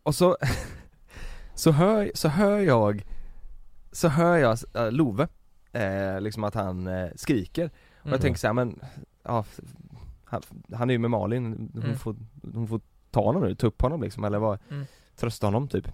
[0.07, 0.37] och så,
[1.55, 3.05] så, hör, så hör jag,
[3.91, 5.27] så hör jag äh, Love,
[5.71, 7.71] eh, liksom att han eh, skriker Och
[8.03, 8.19] jag Mhm.
[8.21, 8.79] tänker så här, men,
[9.23, 9.45] ja,
[10.23, 10.41] han,
[10.73, 11.97] han är ju med Malin, hon, Mm.
[11.97, 12.15] får,
[12.53, 14.85] hon får ta honom nu, ta upp honom liksom eller vad, Mm.
[15.15, 15.87] trösta honom typ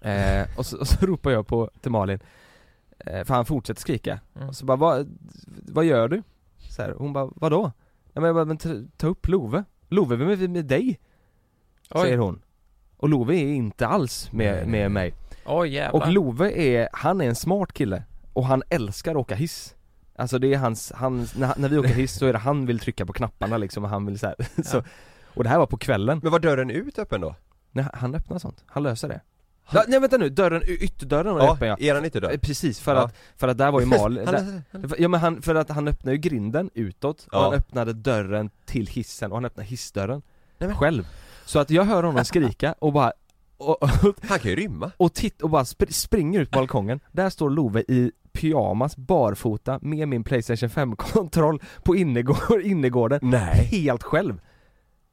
[0.00, 2.18] eh, och, så, och så ropar jag på, till Malin,
[2.98, 4.48] eh, för han fortsätter skrika Mm.
[4.48, 5.18] och så bara, vad,
[5.68, 6.22] vad gör du?
[6.58, 7.72] Så här, hon bara, vadå?
[8.12, 11.00] Ja, men jag bara, men ta, ta upp Love, Love vem är vi med dig?
[11.90, 12.00] Oj.
[12.02, 12.42] Säger hon
[13.06, 15.14] Och Love är inte alls med, Nej, nej, med mig.
[15.44, 16.00] Oj jävlar.
[16.06, 18.02] Och Love är, han är en smart kille.
[18.32, 19.74] Och han älskar att åka hiss.
[20.16, 22.78] Alltså det är hans, han, när, när vi åker hiss så är det han vill
[22.78, 24.82] trycka på knapparna liksom och han vill så, här, så
[25.34, 26.20] Och det här var på kvällen.
[26.22, 27.34] Men var dörren ut öppen då?
[27.72, 29.20] Nej han öppnar sånt, han löser det.
[29.72, 31.76] Ja, Nej vänta nu, dörren, ytterdörren var Ja, öppen ja.
[31.80, 32.30] eran ytterdörr?
[32.32, 33.04] Eh, Precis, för Ja.
[33.04, 35.88] att, för att där var ju Mal, Han- där, Ja men han, för att han
[35.88, 37.42] öppnade ju grinden utåt och Ja.
[37.44, 40.22] han öppnade dörren till hissen och han öppnade hissdörren.
[40.58, 41.06] Nej, men- Själv
[41.46, 43.12] Så att jag hör honom skrika och bara
[43.58, 43.88] och, och,
[44.28, 44.90] Han kan ju rymma.
[44.96, 47.00] och, titt, och bara spr- springer ut på balkongen.
[47.12, 53.20] Där står Love i pyjamas, barfota, med min Playstation 5-kontroll på innergård, innergården.
[53.22, 53.64] Nej.
[53.72, 54.40] Helt själv.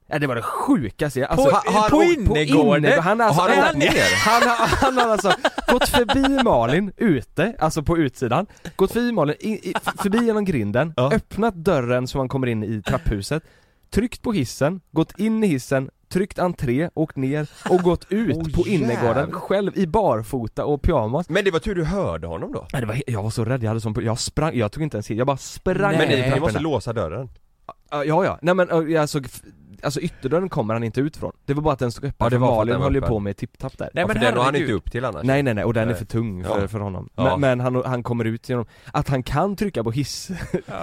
[0.08, 1.20] Ja, det var det sjukaste.
[1.20, 2.86] Jag, På, alltså, på, på innergården?
[2.86, 3.82] inne, han, har alltså, Har han han,
[4.26, 5.32] han, har, han har alltså
[5.68, 10.94] gått förbi Malin ute, alltså på utsidan, gått förbi Malin, i, i, förbi genom grinden,
[10.96, 11.12] Ja.
[11.14, 13.44] öppnat dörren så man kommer in i trapphuset,
[13.94, 18.52] tryckt på hissen, gått in i hissen, tryckt entré, åkt ner och gått ut Åh,
[18.62, 22.68] på innergården själv i barfota och pyjamas Men det var tur du hörde honom då?
[22.74, 24.98] Nej, det var, jag var så rädd, jag hade sån, jag sprang, jag tog inte
[24.98, 26.08] ens hit, jag bara sprang Nej.
[26.22, 27.30] Men ni, måste låsa dörren?
[27.92, 29.22] Ja, Ja ja, nej men alltså,
[29.84, 32.30] alltså ytterdörren kommer han inte ut från Det var bara att den stod öppen, Ja,
[32.30, 34.44] det var Malin höll ju på med tipptapp där Nej ja, men för den har
[34.44, 35.96] han inte upp till annars Nej nej nej, och den är Nej.
[35.96, 36.68] för tung för, Ja.
[36.68, 37.24] för honom Ja.
[37.24, 40.32] men, men han, han kommer ut genom, att han kan trycka på hiss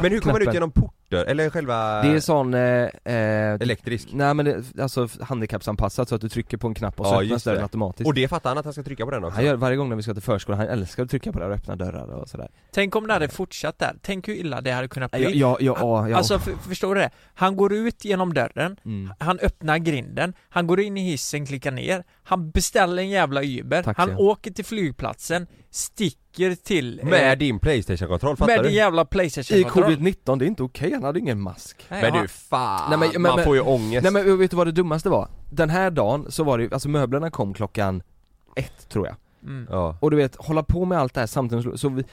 [0.02, 0.72] Men hur kommer man ut genom
[1.10, 2.02] portdörr, eller själva...
[2.02, 4.08] Det är sån, eh, eh, Elektrisk?
[4.12, 7.22] nej men det, alltså handikappsanpassat så att du trycker på en knapp och så Ja,
[7.22, 9.36] öppnas dörren automatiskt Och det fattar han att han ska trycka på den också?
[9.36, 11.46] Han gör varje gång när vi ska till förskolan, han älskar att trycka på det
[11.46, 14.70] och öppna dörrar och sådär Tänk om det hade fortsatt där, tänk hur illa det
[14.70, 16.16] hade kunnat bli ja, ja, ja, ja.
[16.16, 17.10] Alltså för, förstår du det?
[17.34, 19.12] Han går ut genom dörren, mm.
[19.18, 23.82] han öppnar grinden, han går in i hissen, klickar ner, han beställer en jävla Uber,
[23.82, 24.00] Taxi.
[24.02, 26.98] han åker till flygplatsen, sticker till...
[27.00, 28.68] eh, Med din Playstation-kontroll, fattar med du?
[28.68, 29.84] din jävla I Playstation-kontroll.
[29.84, 31.86] covid-19, det är inte okej, han hade ingen mask.
[31.88, 34.02] Nej, Men du fan, Nej, men- men- man men- får ju ångest.
[34.02, 35.28] Nej men vet du vad det dummaste var?
[35.50, 38.02] Den här dagen så var det alltså möblerna kom klockan
[38.56, 39.16] ett tror jag.
[39.42, 39.66] Mm.
[39.70, 42.04] Ja, Och du vet, hålla på med allt det här samtidigt så vi,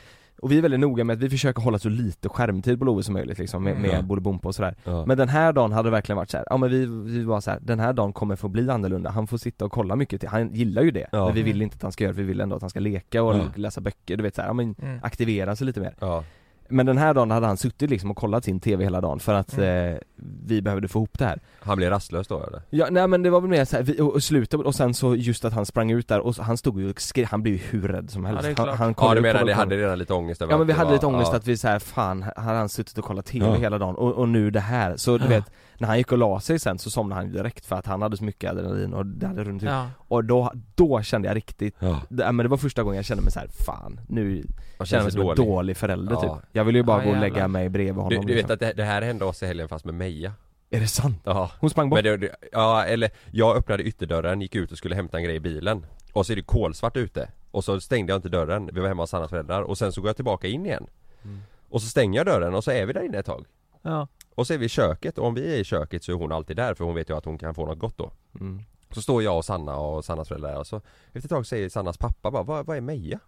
[0.41, 3.03] och vi är väldigt noga med att vi försöker hålla så lite skärmtid på Love
[3.03, 3.91] som möjligt liksom med, Mm.
[3.91, 5.05] med Bolibompa och sådär ja.
[5.05, 7.41] Men den här dagen hade det verkligen varit så här, ja men vi, vi var
[7.41, 10.19] så här, den här dagen kommer få bli annorlunda, han får sitta och kolla mycket
[10.19, 11.25] till, han gillar ju det Ja.
[11.25, 11.61] Men vi vill Mm.
[11.63, 13.41] inte att han ska göra det, vi vill ändå att han ska leka och Ja.
[13.55, 14.99] läsa böcker, du vet så här, ja men Mm.
[15.03, 16.23] aktivera sig lite mer ja.
[16.69, 19.33] Men den här dagen hade han suttit liksom och kollat sin TV hela dagen för
[19.33, 19.93] att Mm.
[19.93, 19.97] eh,
[20.45, 22.61] vi behövde få ihop det här Han blir rastlös då eller?
[22.69, 25.15] Ja nej men det var väl mer såhär, vi, och, och slutet, och sen så
[25.15, 27.59] just att han sprang ut där och han stod ju och skrev, han blev ju
[27.69, 29.99] hur rädd som helst det är han, han Ja kollade- du menar ni hade redan
[29.99, 31.37] lite ångest över Ja men vi det hade var- lite ångest ja.
[31.37, 33.53] att vi såhär, fan, har han suttit och kollat TV Ja.
[33.55, 35.29] hela dagen och, och nu det här, så du Ja.
[35.37, 37.85] vet När han gick och la sig sen så somnade han ju direkt för att
[37.85, 39.89] han hade så mycket adrenalin och det hade runnit ut Ja.
[39.97, 43.23] Och då, då kände jag riktigt, Ja, det, men det var första gången jag kände
[43.23, 44.45] mig såhär, fan nu
[44.77, 46.21] man känner jag mig som en dålig dålig förälder Ja.
[46.21, 48.53] typ Jag ville ju bara gå och lägga mig bredvid Du, honom du vet liksom.
[48.53, 50.33] att det, det här hände oss i helgen fast med Meja
[50.69, 51.21] Är det sant?
[51.23, 52.03] Ja Hon sprang bort?
[52.03, 55.85] Det, ja eller jag öppnade ytterdörren, gick ut och skulle hämta en grej i bilen
[56.13, 59.03] Och så är det kolsvart ute Och så stängde jag inte dörren, vi var hemma
[59.03, 60.87] hos Sannas föräldrar och sen så går jag tillbaka in igen
[61.23, 61.39] Mm.
[61.69, 63.45] Och så stänger jag dörren och så är vi där inne ett tag
[63.81, 64.07] Ja.
[64.37, 66.31] Och så är vi i köket och om vi är i köket så är hon
[66.31, 68.61] alltid där för hon vet ju att hon kan få något gott då Mm.
[68.91, 71.97] Så står jag och Sanna och Sannas föräldrar och så Efter ett tag säger Sannas
[71.97, 73.19] pappa bara, vad, vad är Meja?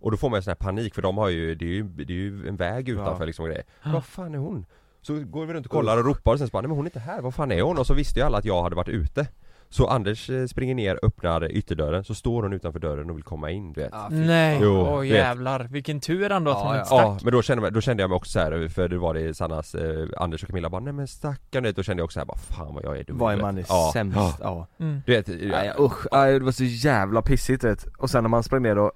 [0.00, 1.82] Och då får man en sån här panik för de har ju, det är ju,
[1.82, 3.26] det är ju en väg utanför Ja.
[3.26, 4.66] liksom och grejer Vad fan är hon?
[5.02, 6.86] Så går vi runt och kollar och ropar och sen så bara, nej men hon
[6.86, 7.78] är inte här, vad fan är hon?
[7.78, 9.28] Och så visste ju alla att jag hade varit ute
[9.68, 13.50] Så Anders eh, springer ner, öppnar ytterdörren, så står hon utanför dörren och vill komma
[13.50, 15.08] in du vet Nej, Jo, åh vet.
[15.08, 16.78] jävlar, vilken tur ändå att Ja, hon ja.
[16.78, 18.98] inte stack Ja, men då kände, då kände jag mig också så här, för det
[18.98, 22.00] var det Sannas, eh, Anders och Camilla bara, nej men stackarn du vet, då kände
[22.00, 23.90] jag också så här, bara fan vad jag är dum Vad är man är ja.
[23.92, 24.34] sämst, Ja.
[24.40, 24.66] ja.
[24.78, 25.02] mm.
[25.06, 28.42] Du vet, Nej usch, nej, det var så jävla pissigt vet Och sen när man
[28.42, 28.92] sprang ner och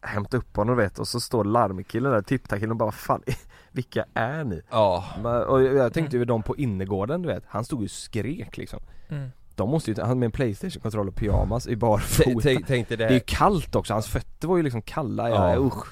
[0.00, 3.22] hämtade upp honom vet och så står larmkillen där, tipptakillen och bara vad fan,
[3.72, 4.62] vilka är ni?
[4.70, 5.04] ja
[5.48, 8.80] Och jag tänkte ju de på innergården du vet, han stod ju och skrek liksom
[9.08, 9.28] Mm.
[9.56, 13.04] De måste ju, han med en Playstation-kontroll och pyjamas i barfota t- Tänk dig Det
[13.04, 15.58] är det, ju kallt också, hans fötter var ju liksom kalla, ja, Ja.
[15.60, 15.86] usch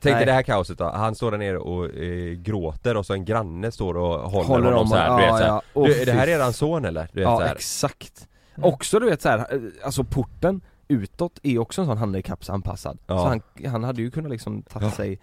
[0.00, 3.12] tänk dig det här kaoset då, han står där nere och eh, gråter och så
[3.12, 5.60] en granne står och håller, Håller honom om så här, du vet så här.
[5.74, 7.08] Åh, du, är det här fy eran son eller?
[7.12, 7.54] Du vet, Ja så här.
[7.54, 8.68] exakt Mm.
[8.68, 13.18] Också du vet så här, eh, alltså porten utåt är också en sån handikappsanpassad Ja.
[13.18, 14.94] Så han, han hade ju kunnat liksom tagit Ja.
[14.94, 15.18] sig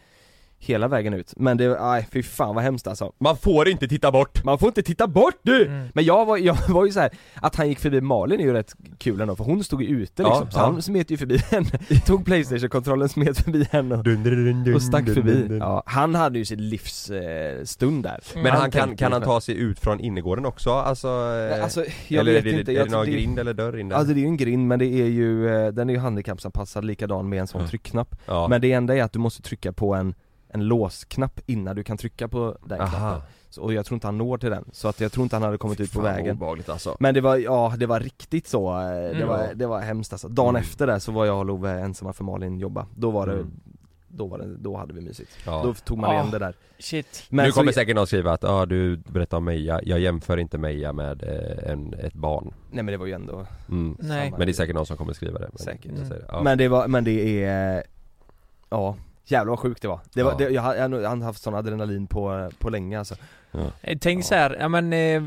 [0.61, 4.11] hela vägen ut Men det, nej fy fan vad hemskt alltså Man får inte titta
[4.11, 4.43] bort!
[4.43, 5.65] Man får inte titta bort du!
[5.65, 5.87] Mm.
[5.93, 8.53] Men jag var, jag var ju så här att han gick förbi Malin är ju
[8.53, 10.63] rätt kul ändå för hon stod ju ute liksom, Ja, så ja.
[10.65, 11.69] han smet ju förbi henne,
[12.05, 15.57] tog Playstation-kontrollen, smet förbi henne och, och stack förbi.
[15.59, 18.19] Ja, han hade ju sin livs eh, stund där.
[18.33, 18.43] Mm.
[18.43, 20.69] Men han tänkte kan, kan han ta sig ut från innergården också?
[20.71, 23.05] Alltså, eh, Nej, Alltså, jag eller vet är det, inte, är jag det tror någon
[23.05, 23.95] det- grind eller dörr in där?
[23.95, 26.85] Alltså det är ju en grind men det är ju, eh, den är ju handikappsanpassad
[26.85, 27.67] likadan med en sån Ja.
[27.67, 28.47] tryckknapp ja.
[28.47, 30.13] Men det enda är att du måste trycka på en,
[30.49, 32.89] en låsknapp innan du kan trycka på den Aha.
[32.89, 35.35] knappen så, Och jag tror inte han når till den, så att jag tror inte
[35.35, 38.79] han hade kommit ut på vägen alltså Men det var, ja det var riktigt så,
[38.81, 39.27] eh, det, Mm.
[39.27, 40.27] var, det var hemskt alltså.
[40.27, 40.61] Dagen Mm.
[40.61, 43.51] efter där så var jag och Love ensamma för Malin jobba, då var det, Mm.
[44.07, 45.61] då var det, då hade vi mysigt ja.
[45.63, 48.43] Då tog man igen det där Shit Men Nu så- kommer säkert någon skriva att
[48.43, 52.83] ja du berättar om Meja, jag jämför inte Meja med eh, en, ett barn Nej
[52.83, 53.97] men det var ju ändå mm.
[53.99, 54.31] Nej.
[54.31, 55.91] Men det är säkert någon som kommer skriva det men Säkert.
[56.09, 56.25] det.
[56.27, 56.41] Ja.
[56.43, 57.83] Men det var, men det är,
[58.69, 58.95] ja
[59.31, 59.99] Jävlar vad sjukt det var.
[60.13, 60.37] Det var Ja.
[60.37, 63.15] det, jag, har, jag har nog haft sån adrenalin på, på länge alltså.
[63.81, 65.23] Eh, Tänk så här, ja men eh,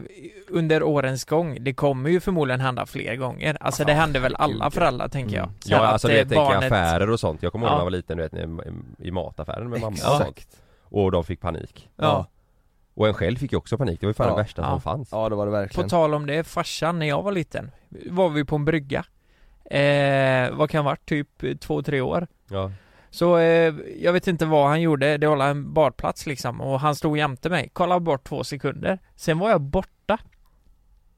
[0.48, 4.34] under årens gång, det kommer ju förmodligen hända fler gånger Alltså det Ja, händer väl
[4.34, 5.54] alla herregud, föräldrar tänker jag Mm.
[5.64, 7.76] Ja att, alltså eh, det tänker jag barnet- affärer och sånt, jag kommer ihåg när
[7.76, 7.80] Ja.
[7.80, 10.52] jag var liten du vet i, i mataffären med mamma och Exakt.
[10.52, 12.26] sånt Och de fick panik Ja.
[12.94, 14.34] Och en själv fick ju också panik, det var ju fan Ja.
[14.36, 14.70] det värsta Ja.
[14.70, 17.32] som fanns Ja det var det På verkligen tal om det, farsan när jag var
[17.32, 17.70] liten
[18.10, 19.04] var vi på en brygga
[19.70, 21.06] eh, Vad kan ha varit?
[21.06, 22.70] Typ eh, två, tre år Ja,
[23.12, 26.96] Så eh, jag vet inte vad han gjorde, det var en badplats liksom och han
[26.96, 30.18] stod jämte mig, kollade bort två sekunder Sen var jag borta.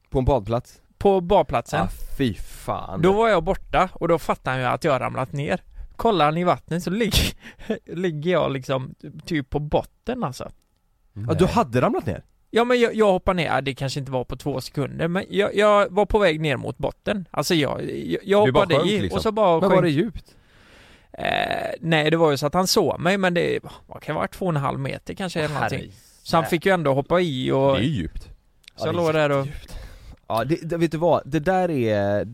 [0.09, 0.81] På en badplats?
[1.05, 1.79] på badplatsen.
[1.79, 3.01] Ja fy fan.
[3.01, 5.61] Då var jag borta och då fattade han ju att jag ramlat ner.
[5.95, 7.33] Kollar han i vattnet så ligger,
[7.95, 10.51] ligger jag liksom typ på botten alltså.
[11.27, 12.23] Ja du hade ramlat ner?
[12.51, 15.55] Ja men jag, jag hoppade ner, det kanske inte var på två sekunder men jag,
[15.55, 17.27] jag var på väg ner mot botten.
[17.31, 19.17] Alltså jag, jag, jag hoppade sjönk, i liksom.
[19.17, 20.35] och så bara Men var det djupt?
[21.17, 24.27] Eh, nej det var ju så att han såg mig men det, vad kan vara,
[24.27, 25.91] två och en halv meter kanske eller någonting
[26.23, 28.29] Så han fick ju ändå hoppa i och Det är ju djupt Så
[28.77, 29.47] Ja, jag låg där och
[30.27, 31.21] Ja det, det, vet du vad?
[31.25, 32.27] Det där är,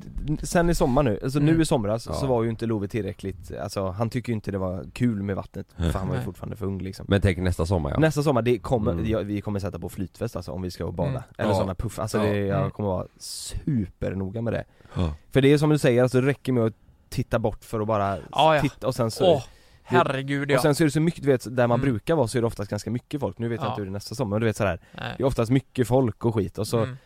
[0.46, 1.56] sen i sommar nu, alltså Mm.
[1.56, 2.14] nu i somras Ja.
[2.14, 5.36] så var ju inte Love tillräckligt, alltså han tycker ju inte det var kul med
[5.36, 8.24] vattnet, för han var ju fortfarande för ung liksom Men tänk nästa sommar ja Nästa
[8.24, 9.06] sommar, det kommer, Mm.
[9.10, 11.22] ja, vi kommer sätta på flytväst alltså om vi ska och bada, Mm.
[11.38, 11.56] eller Ja.
[11.56, 12.24] sådana puff, alltså Ja.
[12.24, 12.72] det, jag Mm.
[12.72, 14.64] kommer vara supernoga med det
[14.96, 15.14] Ja.
[15.32, 16.74] För det är som du säger, alltså det räcker med att
[17.12, 18.62] titta bort för att bara Ja, ja.
[18.62, 19.44] titta och sen så Åh,
[19.84, 21.92] herregud ja Och sen så är det så mycket, du vet, där man Mm.
[21.92, 23.72] brukar vara så är det oftast ganska mycket folk, nu vet jag Ja.
[23.72, 24.80] inte hur det är nästa sommar, men du vet sådär.
[25.18, 26.98] Det är oftast mycket folk och skit och så Mm.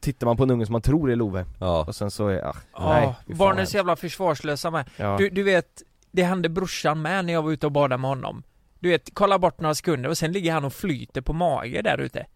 [0.00, 2.44] tittar man på en unge som man tror är Love Ja, och sen så är,
[2.46, 5.16] ah, Ja, nej barnen är så jävla försvarslösa med ja.
[5.18, 8.42] du, du vet, det hände brorsan med när jag var ute och badade med honom
[8.80, 11.98] Du vet, kolla bort några sekunder och sen ligger han och flyter på mage där
[11.98, 12.26] ute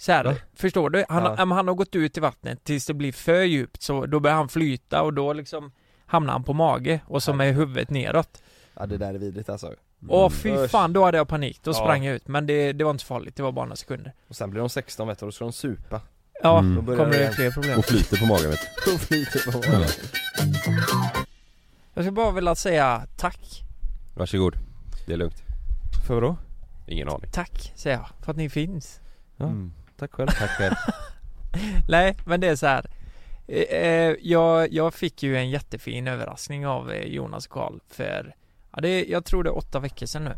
[0.00, 1.04] så här, förstår du?
[1.08, 1.54] Han, Ja.
[1.54, 4.48] han har gått ut i vattnet tills det blir för djupt så då börjar han
[4.48, 5.72] flyta och då liksom
[6.06, 8.42] hamnar han på mage och så med huvudet neråt
[8.74, 9.74] ja det där är vidrigt alltså
[10.08, 10.70] Åh fy Usch.
[10.70, 11.74] fan, då hade jag panik, då Ja.
[11.74, 14.36] sprang jag ut men det, det var inte farligt, det var bara några sekunder Och
[14.36, 16.00] sen blir de 16 vet du, och då ska de supa
[16.42, 16.86] Ja, Mm.
[16.86, 19.86] Då kommer det fler problem och flyter på magen vet du Och flyter på Ja.
[21.94, 23.62] Jag skulle bara vilja säga tack
[24.16, 24.54] Varsågod,
[25.06, 25.42] det är lugnt
[26.06, 26.36] För vadå?
[26.86, 29.00] Ingen aning Tack, säger jag, för att ni finns
[29.36, 29.72] Ja, Mm.
[29.98, 30.74] Tack själv Tack själv
[31.88, 32.90] Nej, men det är så här.
[33.48, 38.34] Eh, eh, jag, jag fick ju en jättefin överraskning av eh, Jonas och Karl för,
[38.72, 40.34] ja det, är- jag tror det är åtta veckor sedan nu.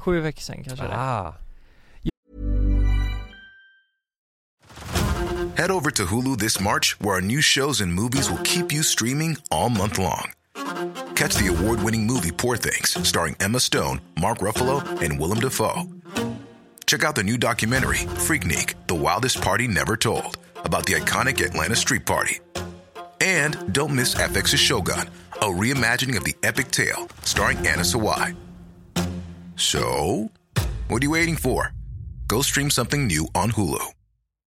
[0.00, 0.94] Sju veckor sedan kanske det.
[0.96, 1.34] Ah,
[5.56, 8.82] Head over to Hulu this March, where our new shows and movies will keep you
[8.82, 10.32] streaming all month long.
[11.14, 15.84] Catch the award winning movie Poor Things, starring Emma Stone, Mark Ruffalo, and Willem Dafoe.
[16.94, 21.74] Check out the new documentary, Freaknik The Wildest Party Never Told, about the iconic Atlanta
[21.74, 22.38] Street Party.
[23.20, 28.36] And don't miss FX's Shogun, a reimagining of the epic tale, starring Anna Sawai.
[29.56, 30.30] So,
[30.86, 31.72] what are you waiting for?
[32.28, 33.84] Go stream something new on Hulu.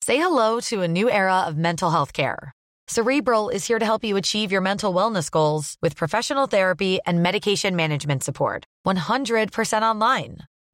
[0.03, 2.53] Say hello to a new era of mental health care.
[2.87, 7.25] Cerebral is here to help you achieve your mental wellness goals with professional therapy and
[7.25, 8.67] medication management support.
[8.87, 10.47] 100% online.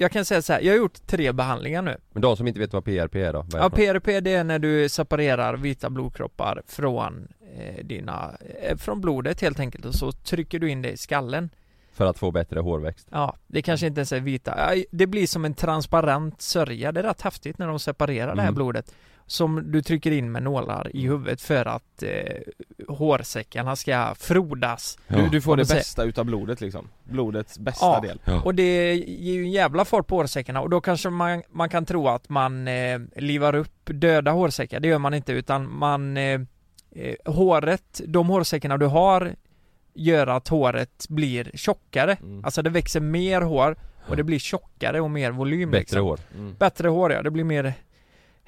[0.00, 1.96] jag kan säga så här, jag har gjort tre behandlingar nu.
[2.12, 3.38] Men de som inte vet vad PRP är då?
[3.40, 3.70] Är Ja?
[3.70, 8.30] PRP det är när du separerar vita blodkroppar från eh, dina,
[8.62, 11.50] eh, från blodet helt enkelt och så trycker du in det i skallen.
[11.92, 13.08] För att få bättre hårväxt?
[13.10, 14.74] Ja, det kanske inte ens är vita.
[14.90, 16.92] Det blir som en transparent sörja.
[16.92, 18.54] Det är rätt häftigt när de separerar det här Mm.
[18.54, 18.94] blodet.
[19.30, 22.08] Som du trycker in med nålar i huvudet för att eh,
[22.88, 24.98] hårsäckarna ska frodas.
[25.08, 28.00] Du, du får det bästa utav blodet liksom, blodets bästa Ja.
[28.00, 28.42] del Ja.
[28.42, 31.86] Och det ger ju en jävla fart på hårsäckarna och då kanske man, man kan
[31.86, 34.80] tro att man eh, livar upp döda hårsäckar.
[34.80, 36.40] Det gör man inte utan man eh,
[36.90, 39.34] eh, Håret, de hårsäckarna du har
[39.94, 42.16] gör att håret blir tjockare.
[42.22, 42.44] Mm.
[42.44, 43.76] Alltså det växer mer hår
[44.08, 46.02] och det blir tjockare och mer volym Bättre liksom.
[46.02, 46.20] hår?
[46.34, 46.54] mm.
[46.58, 47.74] Bättre hår ja, det blir mer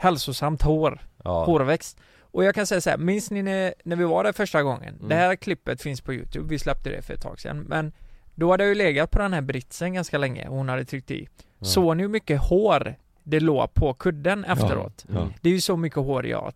[0.03, 1.45] hälsosamt hår, Ja.
[1.45, 2.01] hårväxt.
[2.21, 4.95] Och jag kan säga så här, minns ni när, när vi var där första gången?
[4.95, 5.09] Mm.
[5.09, 7.93] Det här klippet finns på youtube, vi släppte det för ett tag sedan men
[8.35, 11.11] Då hade jag ju legat på den här britsen ganska länge och hon hade tryckt
[11.11, 11.29] i
[11.59, 11.65] Ja.
[11.67, 15.05] Såg ni hur mycket hår det låg på kudden efteråt?
[15.09, 15.29] Ja.
[15.41, 16.53] Det är ju så mycket hår jag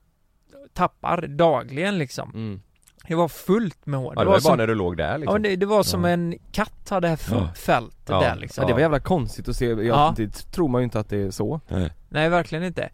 [0.74, 2.60] tappar dagligen liksom Mm.
[3.08, 4.12] Det var fullt med hår.
[4.16, 5.66] Ja det var ju bara som, när du låg där ja, liksom men det, det
[5.66, 6.10] var som Ja.
[6.10, 7.48] en katt hade det Ja.
[7.52, 8.20] f- fältet Ja.
[8.20, 8.62] där liksom.
[8.62, 10.14] Ja, det var jävla konstigt att se, jag, Ja.
[10.16, 11.60] det tror man ju inte att det är så
[12.08, 12.88] Nej verkligen inte.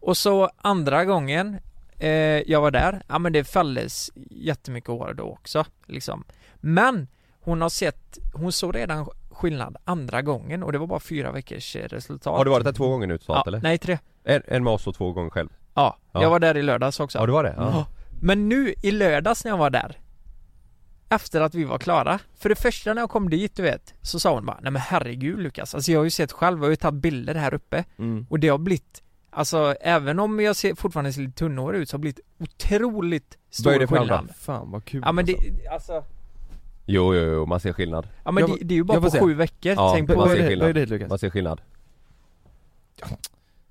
[0.00, 1.58] Och så andra gången
[1.98, 2.10] eh,
[2.50, 6.24] jag var där, ja men det fälldes jättemycket hår då också liksom.
[6.54, 7.08] Men
[7.40, 11.76] hon har sett, hon såg redan skillnad andra gången och det var bara fyra veckors
[11.76, 12.36] eh, resultat.
[12.36, 13.60] Har du varit där två gånger nu totalt ja, eller?
[13.60, 13.98] Nej tre.
[14.24, 15.48] En, en med oss och två gånger själv?
[15.74, 16.22] Ja, Ja.
[16.22, 17.18] jag var där i lördags också.
[17.18, 17.54] Ja du var det?
[17.56, 17.86] Ja.
[18.22, 19.98] Men nu i lördags när jag var där
[21.08, 24.20] Efter att vi var klara För det första när jag kom dit du vet Så
[24.20, 26.70] sa hon bara Nej men herregud Lukas Alltså jag har ju sett själv, jag har
[26.70, 28.26] ju tagit bilder här uppe mm.
[28.30, 29.02] Och det har blivit
[29.32, 33.38] Alltså även om jag ser, fortfarande ser lite tunnhårig ut så har det blivit otroligt
[33.50, 33.86] stor andra?
[33.86, 35.36] skillnad Fan vad kul Ja men alltså.
[35.62, 36.04] det, alltså
[36.86, 39.02] Jo, jo, jo, man ser skillnad Ja men Jag- det, det är ju bara jag
[39.02, 39.20] på se.
[39.20, 40.74] sju veckor, Ja, tänk på man ser skillnad.
[40.74, 41.08] det Lukas?
[41.08, 41.60] Man ser skillnad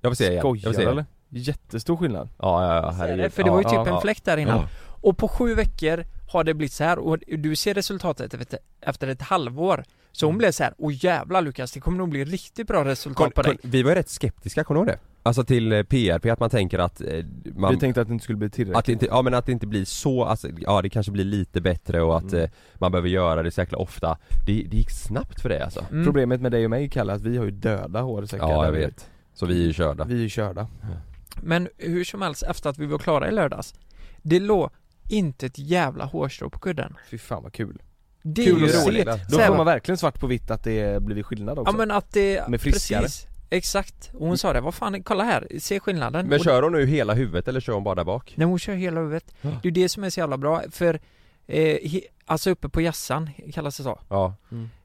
[0.00, 1.04] Jag får se igen, jag Skojar får se eller?
[1.28, 4.24] Jättestor skillnad Ja, ja, ja, herregud För det var ju Ja, typ ja, en fläck
[4.24, 4.68] där innan Ja.
[5.02, 9.08] Och på sju veckor har det blivit så här och du ser resultatet efter, efter
[9.08, 10.32] ett halvår Så Mm.
[10.34, 13.42] hon blev så här, åh jävlar Lukas, det kommer nog bli riktigt bra resultat på
[13.42, 13.58] dig.
[13.62, 14.98] Vi var ju rätt skeptiska, kommer du ihåg det?
[15.22, 17.24] Alltså till eh, PRP, att man tänker att eh,
[17.56, 18.76] man, Vi tänkte att det inte skulle bli tillräckligt.
[18.78, 21.24] Att det inte, ja men att det inte blir så, alltså, ja det kanske blir
[21.24, 22.44] lite bättre och att Mm.
[22.44, 24.18] eh, man behöver göra det så jäkla ofta.
[24.46, 25.86] Det, det gick snabbt för det alltså.
[25.90, 26.04] Mm.
[26.04, 28.72] Problemet med dig och mig Kalle, är att vi har ju döda hårsäckar Ja jag
[28.72, 29.10] vet.
[29.34, 30.04] Så vi är ju körda.
[30.04, 30.66] Vi är ju körda.
[31.42, 33.74] Men hur som helst, efter att vi var klara i lördags
[34.22, 34.70] Det låg
[35.08, 36.96] inte ett jävla hårstrå på kudden.
[37.10, 37.82] Fy fan vad kul
[38.22, 39.08] Det Kul är ju roligt.
[39.30, 41.72] Då får man verkligen svart på vitt att det blivit skillnad också.
[41.72, 43.02] Ja men att det, Med friskare.
[43.02, 43.26] precis.
[43.52, 46.26] Exakt, och hon sa det, vad fan, kolla här, se skillnaden.
[46.26, 48.34] Men kör hon nu hela huvudet eller kör hon bara där bak?
[48.36, 49.34] Nej hon kör hela huvudet.
[49.62, 51.00] Det är det som är så jävla bra, för
[51.46, 54.00] eh, he, Alltså uppe på hjässan, kallas det så?
[54.08, 54.34] Ja,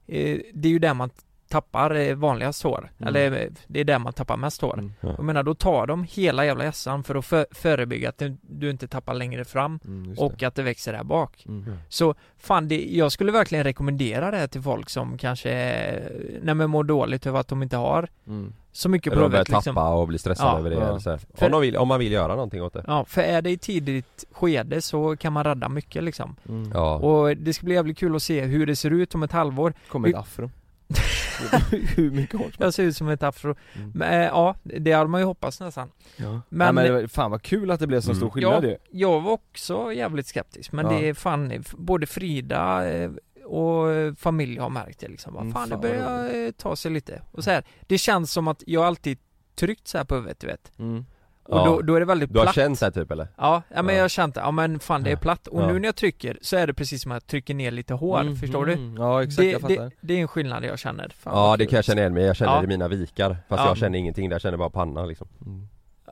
[0.08, 1.10] eh, Det är ju där man
[1.50, 3.08] tappar eh, vanligast hår, Mm.
[3.08, 4.94] eller eh, det är där man tappar mest hår Mm.
[5.02, 5.10] Ja.
[5.18, 8.88] Jag menar då tar de hela jävla hjässan för att för, förebygga att du, inte
[8.88, 11.78] tappar längre fram Mm, och att det växer där bak Mm.
[11.90, 16.12] Så fan det, jag skulle verkligen rekommendera det här till folk som kanske eh,
[16.44, 18.54] Nej men mår dåligt över att de inte har Mm.
[18.72, 20.60] så mycket eller på de börjar huvudet liksom tappa och bli stressade Ja.
[20.60, 20.82] över det Ja.
[20.90, 21.20] eller så här.
[21.34, 23.58] För- om, vill, om man vill göra någonting åt det Ja, för är det i
[23.58, 26.72] tidigt skede så kan man rädda mycket liksom Mm.
[26.74, 29.32] Ja, Och det ska bli jävligt kul att se hur det ser ut om ett
[29.32, 30.50] halvår Kommer ett afro
[31.96, 33.92] Hur mycket hår som Jag ser ut som ett afro Mm.
[33.96, 36.32] Men äh, ja, det hade man ju hoppats nästan Ja.
[36.32, 38.18] Men- Men, men var- fan vad kul att det blev så Mm.
[38.20, 40.92] stor skillnad Ja, ju jag var också jävligt skeptisk men Ja.
[40.92, 43.12] det är fan, både Frida eh,
[43.46, 45.34] och eh, familj har märkt det liksom.
[45.34, 47.22] Vad Mm, fan, fan det börjar eh, ta sig lite.
[47.32, 49.18] Och så här, det känns som att jag alltid
[49.56, 50.72] tryckt så här på huvudet du vet.
[50.80, 51.06] mm.
[51.48, 51.66] Och Ja.
[51.66, 52.56] då, då är det väldigt du har platt.
[52.56, 53.28] känt det här typ eller?
[53.38, 53.98] Ja, ja men Ja.
[53.98, 54.42] jag har känt det.
[54.42, 55.48] Ja men fan det är platt.
[55.48, 55.68] Och Ja.
[55.68, 58.20] nu när jag trycker så är det precis som att jag trycker ner lite hår,
[58.20, 58.74] Mm, förstår du?
[58.74, 58.96] mm.
[58.98, 61.14] Ja exakt, Det, jag fattar det, det är en skillnad jag känner.
[61.20, 61.70] Fan, Ja det kul.
[61.70, 62.60] kan jag känna igen mig jag känner Ja.
[62.60, 63.68] det i mina vikar Fast Ja.
[63.68, 65.68] jag känner ingenting där, jag känner bara pannan liksom mm.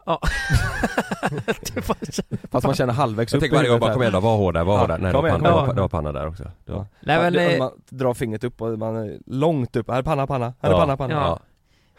[0.05, 0.19] Ja.
[1.75, 1.81] Du
[2.51, 4.53] Fast man känner halvvägs Jag upp tänker varje gång bara kom igen då, var hård
[4.53, 5.75] där, var Ja, hård där, nej det var, igen, panna, det, var, igen.
[5.75, 6.43] det var panna där också.
[6.43, 9.97] Nej men, Ja, det- eh, man drar fingret upp och man är långt upp, här
[9.97, 11.39] är panna, panna, här är panna, panna Ja.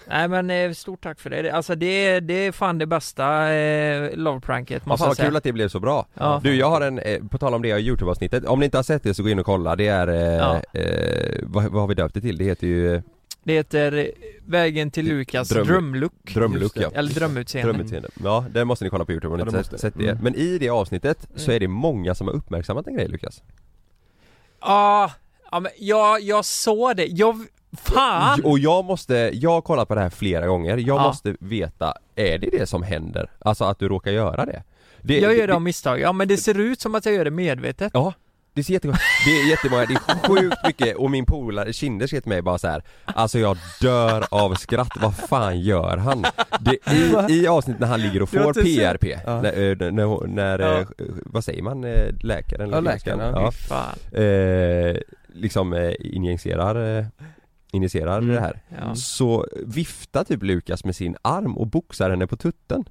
[0.09, 1.43] Nej men eh, stort tack för det.
[1.43, 5.37] Det- Alltså det, är- det är fan det bästa eh, lovepranket måste fan jag kul
[5.37, 6.07] att det blev så bra!
[6.15, 6.41] Ja.
[6.45, 8.83] Du jag har en, eh, på tal om det i Youtube-avsnittet, om ni inte har
[8.83, 10.61] sett det så gå in och kolla, det är, eh, Ja.
[10.81, 12.39] eh, vad, vad har vi döpt det till?
[12.39, 13.03] Det heter ju eh,
[13.45, 14.07] Det heter eh,
[14.47, 15.97] Vägen till Lukas Dröm-
[16.61, 16.81] Just det.
[16.83, 18.09] ja Eller drömutseende Drömutseende.
[18.25, 20.05] Ja, det måste ni kolla på Youtube om ni Ja, inte det sett, det.
[20.09, 20.19] Mm.
[20.23, 23.43] Men i det avsnittet så är det många som har uppmärksammat en grej Lukas
[24.61, 25.13] Ja,
[25.51, 27.47] ja men jag, jag såg det, jag,
[27.83, 28.41] fan!
[28.45, 31.03] Och jag måste, jag har kollat på det här flera gånger, jag Ja.
[31.03, 33.31] måste veta, är det det som händer?
[33.39, 34.63] Alltså att du råkar göra det?
[35.03, 37.25] det jag gör det av misstag, ja men det ser ut som att jag gör
[37.25, 38.13] det medvetet Ja,
[38.53, 42.21] det ser jättegott Det är jättemånga, det är sjukt mycket och min polare Kinder skrev
[42.21, 42.83] till mig bara så här.
[43.05, 46.25] Alltså jag dör av skratt, vad fan gör han?
[46.61, 46.93] Det,
[47.31, 49.41] i, I avsnittet när han ligger och får PRP, Ja.
[49.43, 50.79] när, eh, när, när Ja.
[50.81, 50.87] eh,
[51.27, 52.71] vad säger man, Eh, läkaren?
[52.71, 53.51] Ja, eller läkaren, ja.
[53.53, 54.97] Fan eh,
[55.35, 57.05] liksom eh, injicerar, eh,
[57.75, 58.35] injicerar Mm.
[58.35, 58.95] det här ja.
[58.95, 62.85] Så viftar typ Lukas med sin arm och boxar henne på tutten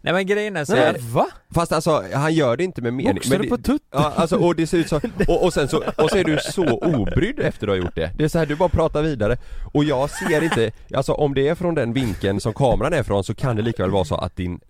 [0.00, 1.26] Nej men grejen är så Nej, här, va?
[1.54, 3.82] Fast alltså, han gör det inte med mening Boxar men du på tutt?
[3.90, 6.38] Ja alltså och det ser ut så, och, och sen så, och så är du
[6.42, 9.36] så obrydd efter du har gjort det Det är så här, du bara pratar vidare
[9.72, 13.24] Och jag ser inte, alltså om det är från den vinkeln som kameran är från
[13.24, 14.60] så kan det lika väl vara så att din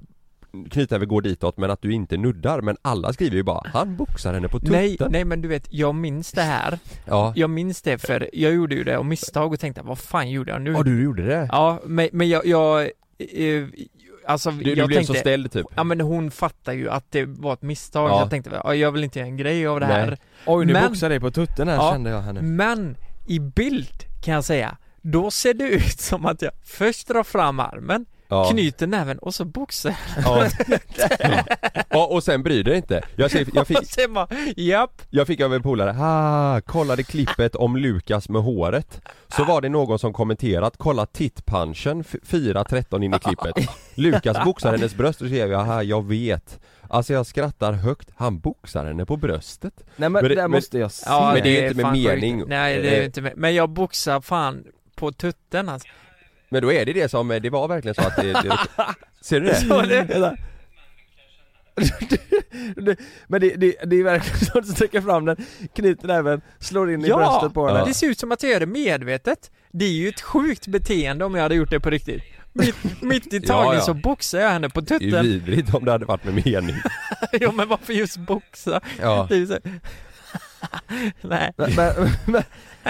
[0.70, 4.34] knytnäve går ditåt men att du inte nuddar men alla skriver ju bara 'Han boxar
[4.34, 7.82] henne på tutten' nej, nej men du vet, jag minns det här Ja, Jag minns
[7.82, 10.72] det för jag gjorde ju det av misstag och tänkte vad fan gjorde jag nu?
[10.72, 11.48] ja du gjorde det?
[11.52, 13.64] Ja, men, men jag, jag eh,
[14.26, 15.66] Alltså Du, du jag blev tänkte så ställd typ?
[15.76, 18.20] Ja men hon fattar ju att det var ett misstag, Ja.
[18.20, 19.96] jag tänkte ja, jag vill inte göra en grej av det Nej.
[19.96, 21.90] här Oj nu Men- boxar dig på tutten här Ja.
[21.92, 22.96] kände jag här nu Men
[23.26, 27.60] i bild kan jag säga, då ser det ut som att jag först drar fram
[27.60, 28.50] armen Ja.
[28.50, 30.46] knyter näven och så boxar Ja.
[31.98, 33.02] och, och sen bryr dig inte.
[33.16, 37.02] Jag, ser, jag, fick, Och sen bara, japp jag fick av en polare, ah, kollade
[37.02, 39.00] klippet om Lukas med håret.
[39.36, 43.54] Så var det någon som kommenterat, kolla tittpunchen 4.13 in i klippet.
[43.94, 46.60] Lukas boxar hennes bröst och så skrev jag, aha, jag vet.
[46.90, 49.74] Alltså jag skrattar högt, han boxar henne på bröstet.
[49.96, 51.82] Nej men, Men det- där men- måste jag se Ja Men det är ju inte
[51.82, 52.44] med mening.
[52.46, 53.04] Nej det är ju Eh.
[53.04, 54.64] inte med, men jag boxar fan
[54.96, 55.88] på tutten alltså
[56.48, 58.58] Men då är det det som, det var verkligen så att det, det
[59.20, 59.54] Ser du det?
[59.56, 59.82] Så
[62.76, 62.96] det-
[63.26, 65.36] Men det, det, det är verkligen så att du sträcker fram den,
[65.74, 68.52] knyter näven, slår in i Ja, bröstet på henne det ser ut som att jag
[68.52, 71.90] gör det medvetet Det är ju ett sjukt beteende om jag hade gjort det på
[71.90, 72.22] riktigt
[72.52, 73.80] Mitt, mitt i Ja, tagning ja.
[73.80, 76.34] så boxar jag henne på Det är ju tutten vidrigt om det hade varit med
[76.46, 76.76] mening
[77.40, 78.80] Ja men varför just boxa?
[79.00, 79.28] Ja.
[81.20, 81.92] Nej men, men,
[82.26, 82.42] men,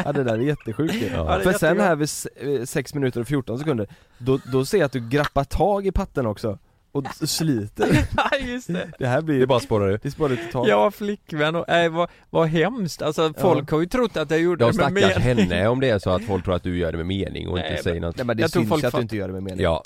[0.05, 1.07] Ja det där är jättesjukt ju.
[1.15, 3.87] Ja, är För sen här vid 6 minuter och 14 sekunder,
[4.19, 6.59] då, då ser jag att du grappar tag i patten också.
[6.93, 7.89] Och sliter.
[8.17, 8.89] Ja just det.
[8.99, 11.65] Det här blir Det bara spårar ur det spårar ut totalt Jag har flickvän och,
[11.69, 13.03] nej vad, vad hemskt.
[13.03, 15.51] Alltså folk har ju trott att jag gjorde De det med stackars mening.
[15.51, 17.55] henne om det är så att folk tror att du gör det med mening och
[17.55, 18.17] Nej, inte men- säger något.
[18.17, 19.61] Nej men det Jag syns folk att du inte gör det med mening.
[19.61, 19.85] Ja.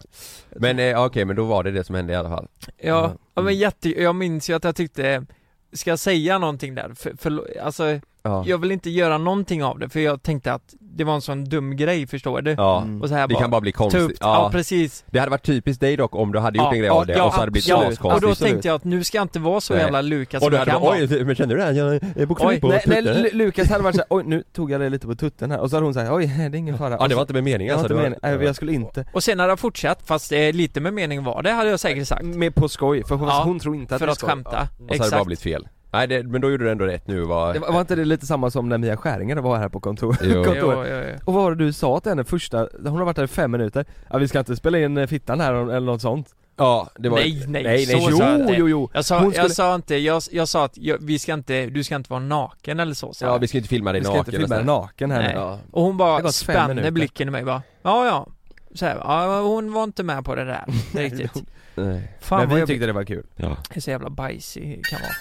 [0.56, 2.48] Men eh, okej men då var det det som hände i alla fall.
[2.78, 5.26] Ja, ja men jätte, jag minns ju att jag tyckte
[5.72, 6.92] Ska jag säga någonting där?
[6.94, 10.74] För, för, alltså, Ja, jag vill inte göra någonting av det för jag tänkte att
[10.80, 12.50] det var en sån dum grej, förstår du?
[12.58, 12.82] ja.
[12.82, 13.02] Mm.
[13.02, 14.48] Och så här det kan bara bli konstigt upp, ja.
[14.52, 16.94] precis Det hade varit typiskt dig dock om du hade gjort Ja, en grej ja,
[16.94, 19.04] av det ja, och så hade det blivit ja, Och då tänkte jag att nu
[19.04, 19.82] ska jag inte vara så Nej.
[19.82, 21.72] jävla Lukas Och du hade bara, oj men kände du det?
[21.72, 24.42] Jag, jag boxade Oj, på Nej, nej tutten." Lu- Lukas hade varit såhär, oj nu
[24.52, 26.54] tog jag dig lite på tutten här och så hade hon sagt oj det är
[26.54, 28.46] ingen fara Ja det var inte med mening det var alltså inte det meningen, nej
[28.46, 31.50] jag skulle inte Och sen hade jag fortsatt, fast eh, lite med mening var det
[31.50, 34.06] hade jag säkert sagt Med på skoj, för hon, Ja, hon tror inte att För
[34.06, 34.28] det är att skoj.
[34.30, 36.70] skämta, Och så hade det bara exakt blivit fel Nej det, men då gjorde du
[36.70, 37.52] ändå rätt nu var...
[37.52, 40.16] Det var, var inte det lite samma som när Mia Skäringer var här på kontor,
[40.22, 40.28] Jo.
[40.34, 40.88] Jo, kontoret?
[40.92, 41.18] jo, jo.
[41.24, 43.50] Och vad var det du sa till henne första, hon har varit här i fem
[43.50, 47.08] minuter, ja vi ska inte spela in eh, fittan här eller något sånt Ja, det
[47.08, 47.16] var...
[47.18, 48.52] Nej, nej, nej, så jo, sa jag inte.
[48.52, 48.90] jo, jo.
[48.92, 51.84] Jag sa, skulle- jag sa inte, jag, jag sa att jag, vi ska inte, du
[51.84, 54.14] ska inte vara naken eller så sa Ja vi ska inte filma dig Vi ska
[54.14, 54.72] naken inte filma dig så.
[54.80, 55.32] naken här Nej.
[55.34, 55.58] Ja.
[55.70, 56.90] Och hon bara spänner minuter.
[56.90, 58.26] blicken i mig bara, ja ja
[58.74, 60.64] så här, ja hon var inte med på det där
[60.94, 61.32] riktigt
[61.74, 62.12] Nej.
[62.20, 63.56] Fan Men vi jag tyckte det var kul Ja.
[63.70, 65.12] är så jävla bajsig kan vara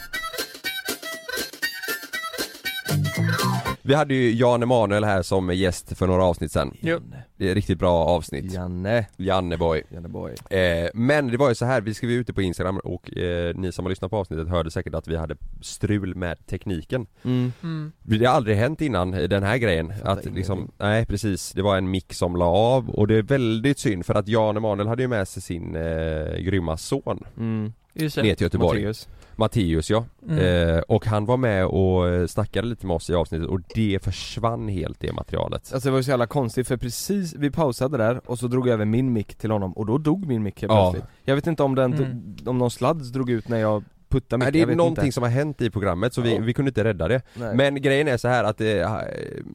[3.92, 7.00] Vi hade ju Jan Emanuel här som gäst för några avsnitt sen Jo.
[7.38, 11.56] Det är ett riktigt bra avsnitt Janne, Janneboy Janne boy eh, Men det var ju
[11.56, 14.18] så här, vi skrev ut det på Instagram och eh, ni som har lyssnat på
[14.18, 17.54] avsnittet hörde säkert att vi hade strul med tekniken mm.
[17.64, 17.92] mm.
[18.02, 20.34] Det har aldrig hänt innan, eh, den här grejen, att ingenting.
[20.34, 24.06] liksom, nej precis, det var en mick som la av och det är väldigt synd
[24.06, 27.74] för att Jan Emanuel hade ju med sig sin eh, grymma son Mm.
[27.94, 29.08] Ner till Göteborg Matteus.
[29.42, 30.38] Matteus ja, Mm.
[30.78, 34.04] eh, och han var med och eh, snackade lite med oss i avsnittet och det
[34.04, 37.98] försvann helt det materialet Alltså det var ju så jävla konstigt för precis, vi pausade
[37.98, 40.62] där och så drog jag över min mick till honom och då dog min mick
[40.62, 40.92] helt Ja.
[40.92, 42.36] plötsligt Jag vet inte om den, Mm.
[42.46, 45.14] om någon sladd drog ut när jag puttade Nej micken, det är någonting inte.
[45.14, 46.42] som har hänt i programmet så vi, Ja.
[46.42, 47.56] vi kunde inte rädda det Nej.
[47.56, 48.92] Men grejen är så här att eh,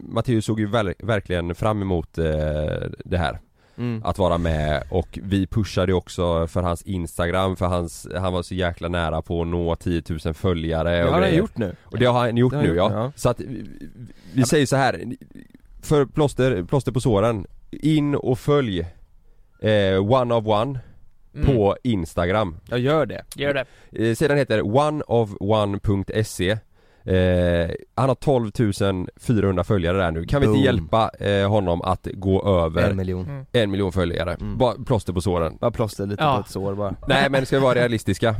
[0.09, 2.25] Matteus såg ju ver- verkligen fram emot eh,
[3.05, 3.39] det här
[3.77, 4.01] mm.
[4.03, 4.83] Att vara med.
[4.89, 9.41] Och vi pushade också för hans instagram för hans, han var så jäkla nära på
[9.41, 11.75] att nå 10 000 följare Det och har han gjort nu.
[11.83, 12.83] Och det har han gjort Det har nu han ja.
[12.83, 13.11] gjort, ja.
[13.15, 13.69] Så att vi,
[14.33, 15.03] vi säger så här.
[15.81, 17.45] För plåster, plåster på såren.
[17.71, 18.79] In och följ
[19.61, 20.79] eh, One of One
[21.37, 21.55] Mm.
[21.55, 22.57] på Instagram.
[22.69, 23.23] Jag gör det.
[23.35, 23.65] Gör det.
[24.09, 26.57] Eh, Sidan heter oneofone.se
[27.07, 28.51] eh, Han har 12
[29.21, 33.25] 400 följare där nu, kan vi inte hjälpa eh, honom att gå över En miljon
[33.25, 33.45] Mm.
[33.51, 34.33] en miljon följare?
[34.33, 34.57] Mm.
[34.57, 36.35] Bara plåster på såren Bara plåster lite Ja.
[36.35, 38.35] på ett sår bara Nej men ska vi vara realistiska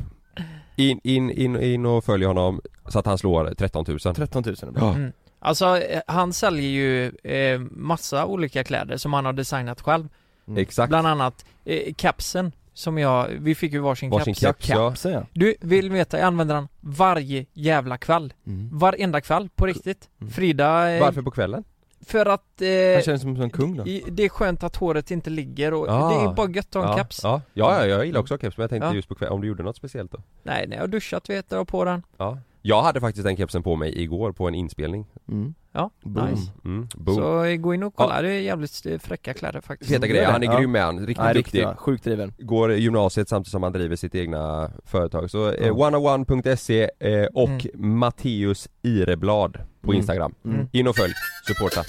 [0.75, 4.55] in, in, in, in och följ honom så att han slår 13 000 13 000
[4.61, 4.83] är bra.
[4.83, 5.11] Ja, Mm.
[5.39, 10.07] Alltså eh, han säljer ju eh, massa olika kläder som han har designat själv
[10.47, 10.61] Mm.
[10.61, 14.75] exakt Bland annat eh, kapsen som jag, vi fick ju varsin, Varsin keps, ja.
[14.75, 18.69] Kapsen ja Du, vill veta, jag använder den varje jävla kväll mm.
[18.77, 20.31] Varenda kväll, på riktigt Mm.
[20.31, 21.63] Frida eh, Varför på kvällen?
[22.05, 25.29] För att eh, Han känns som en kung då det är skönt att håret inte
[25.29, 26.09] ligger och Ah.
[26.09, 28.37] det är bara gött att ha en ja, caps ja, ja, ja, jag gillar också
[28.37, 28.93] keps men jag tänkte Ja.
[28.93, 30.17] just på kvällen, om du gjorde något speciellt då?
[30.43, 33.63] Nej, när jag har duschat vet jag på den Ja Jag hade faktiskt den kepsen
[33.63, 35.53] på mig igår på en inspelning mm.
[35.77, 36.29] Ja, Boom.
[36.29, 36.51] nice.
[36.65, 37.15] Mm, boom.
[37.15, 39.91] Så eh, gå in och kolla, det är jävligt eh, fräcka kläder faktiskt.
[39.91, 40.57] Feta Mm, grejer, han är det.
[40.59, 41.63] grym med han, riktigt duktig.
[41.63, 41.75] bra.
[41.75, 42.33] sjukt driven.
[42.39, 45.31] Går gymnasiet samtidigt som han driver sitt egna företag.
[45.31, 45.73] Så eh, Ja.
[45.73, 49.97] oneone.se eh, och Matteus Ireblad på Mm.
[49.97, 50.33] Instagram.
[50.45, 50.67] Mm.
[50.71, 51.13] In och följ,
[51.47, 51.83] supporta.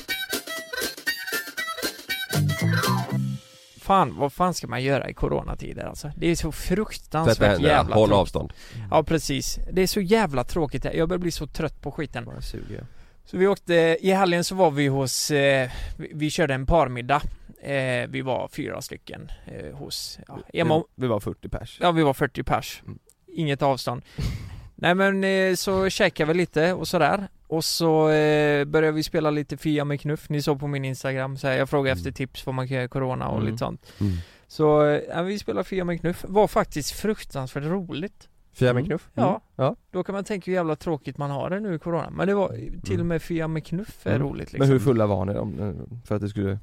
[3.81, 6.11] Fan, vad fan ska man göra i coronatider alltså?
[6.17, 8.21] Det är så Tvätta fruktansvärt händerna, jävla håll tråkigt.
[8.21, 8.53] avstånd.
[8.91, 10.87] Ja precis, det är så jävla tråkigt.
[10.95, 12.25] Jag börjar bli så trött på skiten.
[12.25, 12.85] Bara suger
[13.31, 17.23] Så vi åkte, i helgen så var vi hos, eh, vi, vi körde en parmiddag.
[17.63, 21.79] Eh, Vi var fyra stycken eh, hos ja, Emma Vi var 40 pers.
[21.81, 22.83] Ja vi var 40 pers.
[22.87, 22.99] Mm.
[23.27, 24.03] Inget avstånd.
[24.75, 27.29] Nej men eh, så käkade vi lite och sådär.
[27.47, 30.29] Och så eh, började vi spela lite Fia med knuff.
[30.29, 31.99] Ni såg på min instagram så här, jag frågade Mm.
[31.99, 33.47] efter tips vad man kan göra corona och Mm.
[33.47, 33.93] lite sånt.
[34.01, 34.13] Mm.
[34.47, 38.29] Så eh, ja, vi spelade Fia med knuff, var faktiskt fruktansvärt roligt
[38.59, 38.87] Fia med Mm.
[38.89, 39.11] knuff?
[39.15, 39.41] Ja.
[39.57, 39.77] ja.
[39.91, 42.35] Då kan man tänka hur jävla tråkigt man har det nu i corona Men det
[42.35, 43.09] var till och Mm.
[43.09, 44.29] med Fia med knuff är Mm.
[44.29, 46.59] roligt liksom Men hur fulla var ni om, eh, för att det skulle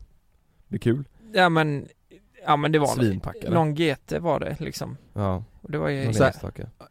[0.68, 1.04] bli kul?
[1.34, 1.88] Ja men
[2.48, 3.54] Ja men det var Svinpackade?
[3.54, 6.24] någon GT var det liksom Ja, och det var ju Så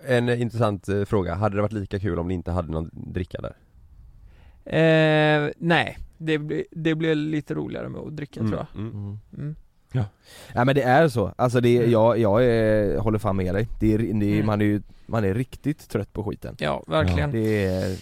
[0.07, 2.91] En eh, intressant eh, fråga, hade det varit lika kul om ni inte hade någon
[2.93, 3.57] dricka där?
[4.65, 9.57] eh, Nej, det, det blev lite roligare med att dricka tror jag Mm.
[9.95, 10.05] Mm.
[10.05, 10.55] mm.
[10.55, 11.90] Ja men det är så, alltså det, Mm.
[11.90, 13.68] jag, jag är, håller fan med dig.
[13.80, 14.47] Det är, det är, Mm.
[14.47, 16.57] man är ju, man är riktigt trött på skiten.
[16.59, 17.97] Ja, verkligen Det är,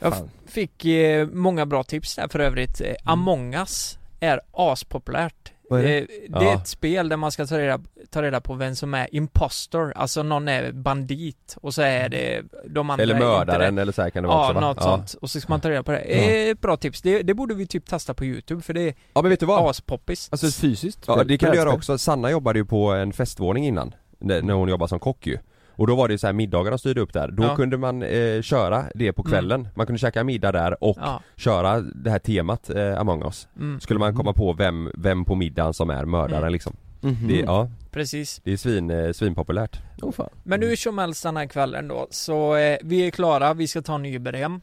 [0.00, 0.14] Jag.
[0.46, 5.84] Fick eh, många bra tips där för övrigt eh, Among us är aspopulärt Vad är
[5.84, 5.98] det?
[5.98, 6.54] Eh, det är Ja.
[6.54, 10.22] ett spel där man ska ta reda, ta reda på vem som är impostor, alltså
[10.22, 13.82] någon är bandit och så är det de andra Eller är mördaren det.
[13.82, 14.60] eller så här kan det vara Ja, också va?
[14.60, 14.82] något ja.
[14.82, 15.14] sånt.
[15.22, 15.98] Och så ska man ta reda på det.
[15.98, 17.02] Eh, Ett bra tips.
[17.02, 19.46] Det, det borde vi typ testa på youtube för det är Ja men vet du
[19.46, 19.70] vad?
[19.70, 20.28] aspoppis.
[20.32, 23.94] Alltså fysiskt Ja det kan du göra också, Sanna jobbade ju på en festvåning innan
[24.18, 25.38] när, när hon jobbade som kock ju
[25.78, 27.56] och då var det så här middagar de styrde upp där, då Ja.
[27.56, 31.22] kunde man eh, köra det på kvällen, man kunde käka middag där och Ja.
[31.36, 35.34] köra det här temat eh, Among us Mm, Skulle man komma på vem, vem på
[35.34, 36.52] middagen som är mördaren Mm.
[36.52, 37.28] liksom Mhm.
[37.28, 38.40] det, Ja, precis.
[38.44, 40.28] det är svin, eh, svinpopulärt Åh fan.
[40.44, 43.82] Men hur som helst den här kvällen då, så eh, vi är klara, vi ska
[43.82, 44.60] ta Nyberg hem.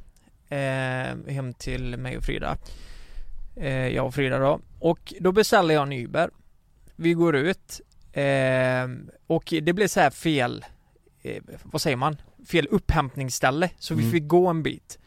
[0.49, 2.57] Eh, hem till mig och Frida.
[3.55, 4.59] Eh, jag och Frida då.
[4.79, 6.29] Och då beställer jag Nyberg.
[6.95, 7.81] Vi går ut.
[8.13, 8.87] Eh,
[9.27, 10.65] och det blev så här fel,
[11.25, 12.17] eh, vad säger man?
[12.47, 13.69] Fel upphämtningsställe.
[13.79, 14.11] Så vi Mm.
[14.11, 14.99] fick gå en bit.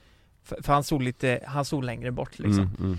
[0.43, 2.65] För, för han stod lite, han stod längre bort liksom.
[2.65, 2.99] mm, mm.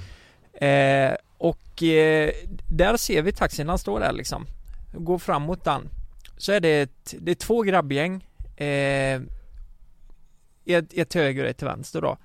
[1.11, 2.32] Eh, och eh,
[2.70, 4.45] där ser vi taxin, han står där liksom.
[4.93, 5.89] Går fram mot den.
[6.38, 8.26] Så är det ett, det är två grabbgäng.
[8.55, 9.22] Eh,
[10.65, 12.17] ett, ett till höger och ett till vänster då.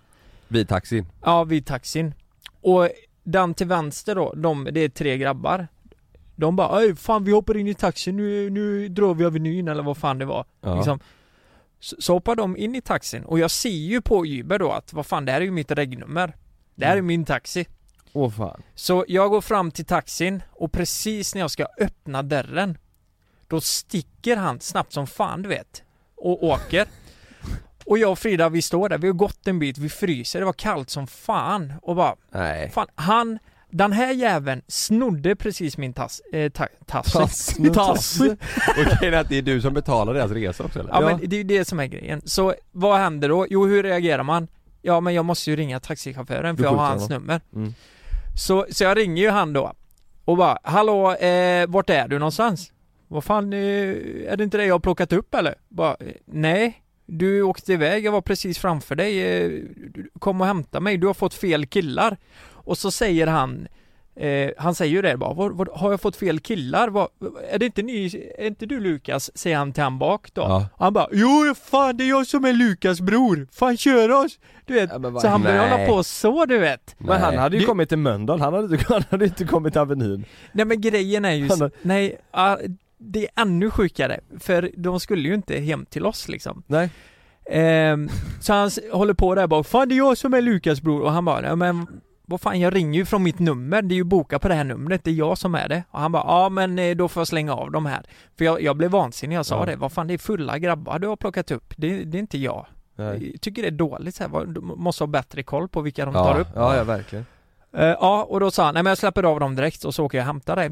[0.48, 2.14] Vid taxin Ja, vid taxin.
[2.60, 2.88] Och
[3.22, 5.68] den till vänster då, de, det är tre grabbar.
[6.36, 9.82] De bara Öj, fan vi hoppar in i taxin, nu, nu drar vi Avenyn eller
[9.82, 10.44] vad fan det var.
[10.60, 11.00] Ja, Liksom.
[11.80, 14.92] Så, så hoppar de in i taxin och jag ser ju på Uber då att
[14.92, 16.36] vad fan det här är ju mitt regnummer.
[16.74, 17.06] Det här är Mm.
[17.06, 17.66] min taxi.
[18.12, 18.62] Åh fan.
[18.74, 22.78] Så jag går fram till taxin och precis när jag ska öppna dörren
[23.48, 25.82] Då sticker han snabbt som fan du vet
[26.16, 26.86] Och åker
[27.86, 30.46] Och jag och Frida vi står där, vi har gått en bit, vi fryser, det
[30.46, 33.38] var kallt som fan och bara Nej Fan, han
[33.76, 37.56] Den här jäveln snodde precis min tass, eh, ta, tass, Tass.
[37.74, 38.20] tass.
[38.68, 40.90] Okej att det är du som betalar deras resa också eller?
[40.90, 42.22] Ja, men det är ju det som är grejen.
[42.24, 43.46] Så vad händer då?
[43.50, 44.48] Jo, hur reagerar man?
[44.82, 47.22] Ja men jag måste ju ringa taxichauffören för jag har hans honom.
[47.22, 47.40] nummer.
[47.54, 47.74] Mm.
[48.36, 49.72] Så, så jag ringer ju han då
[50.24, 52.72] och bara Hallå, eh, vart är du någonstans?
[53.08, 55.54] Vad fan, eh, är det inte det jag har plockat upp eller?
[55.68, 59.62] Bara, eh, nej Du åkte iväg, jag var precis framför dig eh,
[60.18, 62.16] Kom och hämta mig, du har fått fel killar
[62.64, 63.68] Och så säger han
[64.16, 66.88] eh, Han säger ju det bara, vad, vad, har jag fått fel killar?
[66.88, 67.08] Vad,
[67.50, 69.30] är det inte ni, är inte du Lukas?
[69.38, 70.66] Säger han till han bak då Ja.
[70.78, 74.38] Han bara, jo fan det är jag som är Lukas bror, fan kör oss!
[74.66, 75.70] Du vet, Ja, så han började Nej.
[75.70, 78.74] hålla på så du vet Men han hade ju Du- kommit till Mölndal, han hade,
[78.74, 82.56] inte- han hade inte kommit till Avenyn Nej men grejen är ju, har- nej, ah,
[82.98, 86.90] det är ännu sjukare, för de skulle ju inte hem till oss liksom Nej
[87.50, 88.08] Ehm,
[88.40, 91.12] Så han håller på där bara, fan det är jag som är Lukas bror, och
[91.12, 91.86] han bara, "Nej, men
[92.26, 94.64] vad fan jag ringer ju från mitt nummer, det är ju bokat på det här
[94.64, 97.20] numret, det är jag som är det Och han bara, ja men eh, då får
[97.20, 98.02] jag slänga av de här
[98.38, 99.66] För jag, jag blev vansinnig, jag sa Ja.
[99.66, 102.38] det, vad fan det är fulla grabbar du har plockat upp, det, det är inte
[102.38, 102.66] jag
[102.96, 103.30] Nej.
[103.32, 104.46] Jag tycker det är dåligt så här,
[104.76, 106.24] måste ha bättre koll på vilka de Ja.
[106.24, 107.26] tar upp Ja, ja verkligen
[107.76, 110.04] Eh, ja, och då sa han, nej men jag släpper av dem direkt och så
[110.04, 110.70] åker jag och hämtar dig.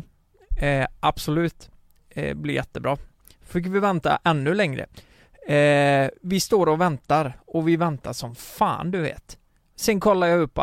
[0.61, 1.71] Eh, absolut.
[2.11, 2.97] Eh, blir jättebra.
[3.45, 4.87] Fick vi vänta ännu längre.
[5.49, 9.39] Eh, vi står och väntar och vi väntar som fan du vet.
[9.77, 10.63] Sen kollar jag upp på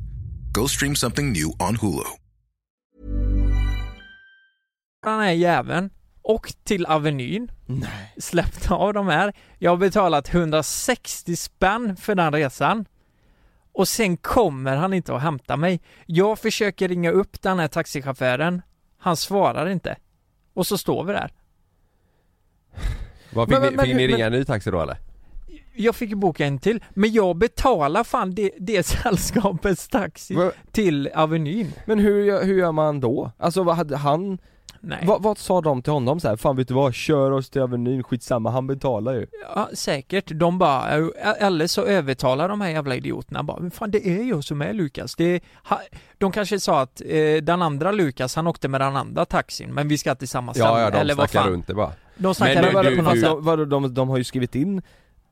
[0.53, 2.03] Go stream something new on Hulu.
[5.03, 5.89] Den här jäveln
[6.21, 7.51] och till Avenyn.
[8.17, 9.33] Släppte av de här.
[9.59, 12.85] Jag har betalat 160 spänn för den resan.
[13.73, 15.81] Och sen kommer han inte att hämta mig.
[16.05, 18.61] Jag försöker ringa upp den här taxichauffören.
[18.97, 19.97] Han svarar inte.
[20.53, 21.31] Och så står vi där.
[23.33, 24.97] Vad fick, Men- ni, men- fick ni men- ringa en ny taxi då eller?
[25.73, 31.09] Jag fick boka en till, men jag betalar fan det, det sällskapets taxi Va- till
[31.15, 31.73] Avenyn.
[31.85, 33.31] Men hur, hur gör man då?
[33.37, 34.37] Alltså vad hade han,
[34.79, 35.03] Nej.
[35.07, 36.35] vad, vad sa de till honom så här?
[36.35, 40.31] Fan vet du vad, kör oss till Avenyn, skitsamma, han betalar ju Ja, säkert.
[40.35, 40.89] De bara,
[41.39, 44.73] eller så övertalar de här jävla idioterna bara, men fan det är jag som är
[44.73, 45.15] Lukas.
[45.15, 45.81] Det är, ha,
[46.17, 49.87] de kanske sa att eh, den andra Lukas, han åkte med den andra taxin, men
[49.87, 50.67] vi ska till samma ställe.
[50.69, 51.49] Ja, ja de eller vad fan.
[51.49, 51.91] runt det bara.
[52.17, 53.29] De snackar Men runt du- det på något du- sätt.
[53.29, 54.81] de, vadå, de, de har ju skrivit in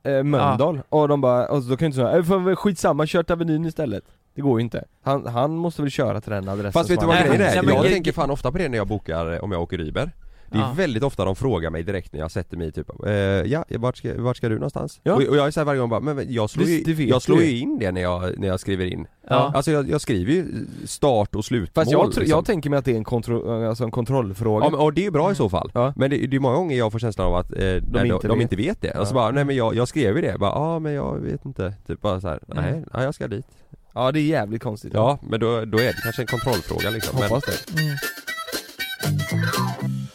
[0.04, 3.34] eh, Mölndal, och de bara, och då kan ju inte säga, "Äh, skitsamma, kör till
[3.34, 4.04] Avenyn istället.
[4.36, 7.06] Det går ju inte, han, han måste väl köra till den adressen Fast vet du
[7.06, 7.56] vad grejen är?
[7.56, 10.12] Jag gre- tänker fan ofta på det när jag bokar, eh, om jag åker Uber
[10.52, 10.74] Det är Ja.
[10.78, 14.22] väldigt ofta de frågar mig direkt när jag sätter mig typ eh, Ja, vart ska,
[14.22, 15.00] vart ska du någonstans?
[15.04, 15.14] Ja.
[15.14, 17.41] Och, och jag är såhär varje gång bara, men jag slår, Det- ju, jag slår
[17.41, 19.52] ju in det när jag, när jag skriver in Ja.
[19.56, 20.45] Alltså jag, jag skriver ju
[20.86, 22.26] start och slutmål Fast jag, tr- liksom.
[22.26, 25.06] jag tänker mig att det är en, kontro- alltså en kontrollfråga Ja men, och det
[25.06, 25.93] är bra i så fall, Ja.
[25.95, 28.20] men det, det är många gånger jag får känslan av att eh, de, inte de,
[28.22, 28.41] de vet.
[28.41, 30.93] inte vet det, alltså bara, nej men jag, jag skrev ju det, bara ja men
[30.93, 32.64] jag vet inte, typ bara såhär, Mm.
[32.64, 33.45] nej, nej jag ska dit
[33.93, 37.20] Ja det är jävligt konstigt Ja, men då, då är det kanske en kontrollfråga liksom
[37.20, 37.95] men, Hoppas det Mm.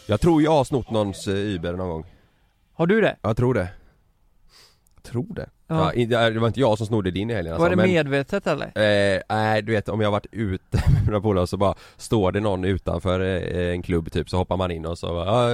[0.06, 2.04] Jag tror jag har snott någons eh, Uber någon gång
[2.74, 3.16] Har du det?
[3.22, 3.68] Jag tror det
[5.02, 5.76] Tror det Ja.
[5.76, 7.90] Ja, inte- det var inte jag som snodde din i helgen alltså, Var det men,
[7.90, 8.66] medvetet eller?
[8.66, 12.32] eh, Nej du vet om jag har varit ute med mina polare så bara Står
[12.32, 15.50] det någon utanför eh, en klubb typ så hoppar man in och så bara, "Ah,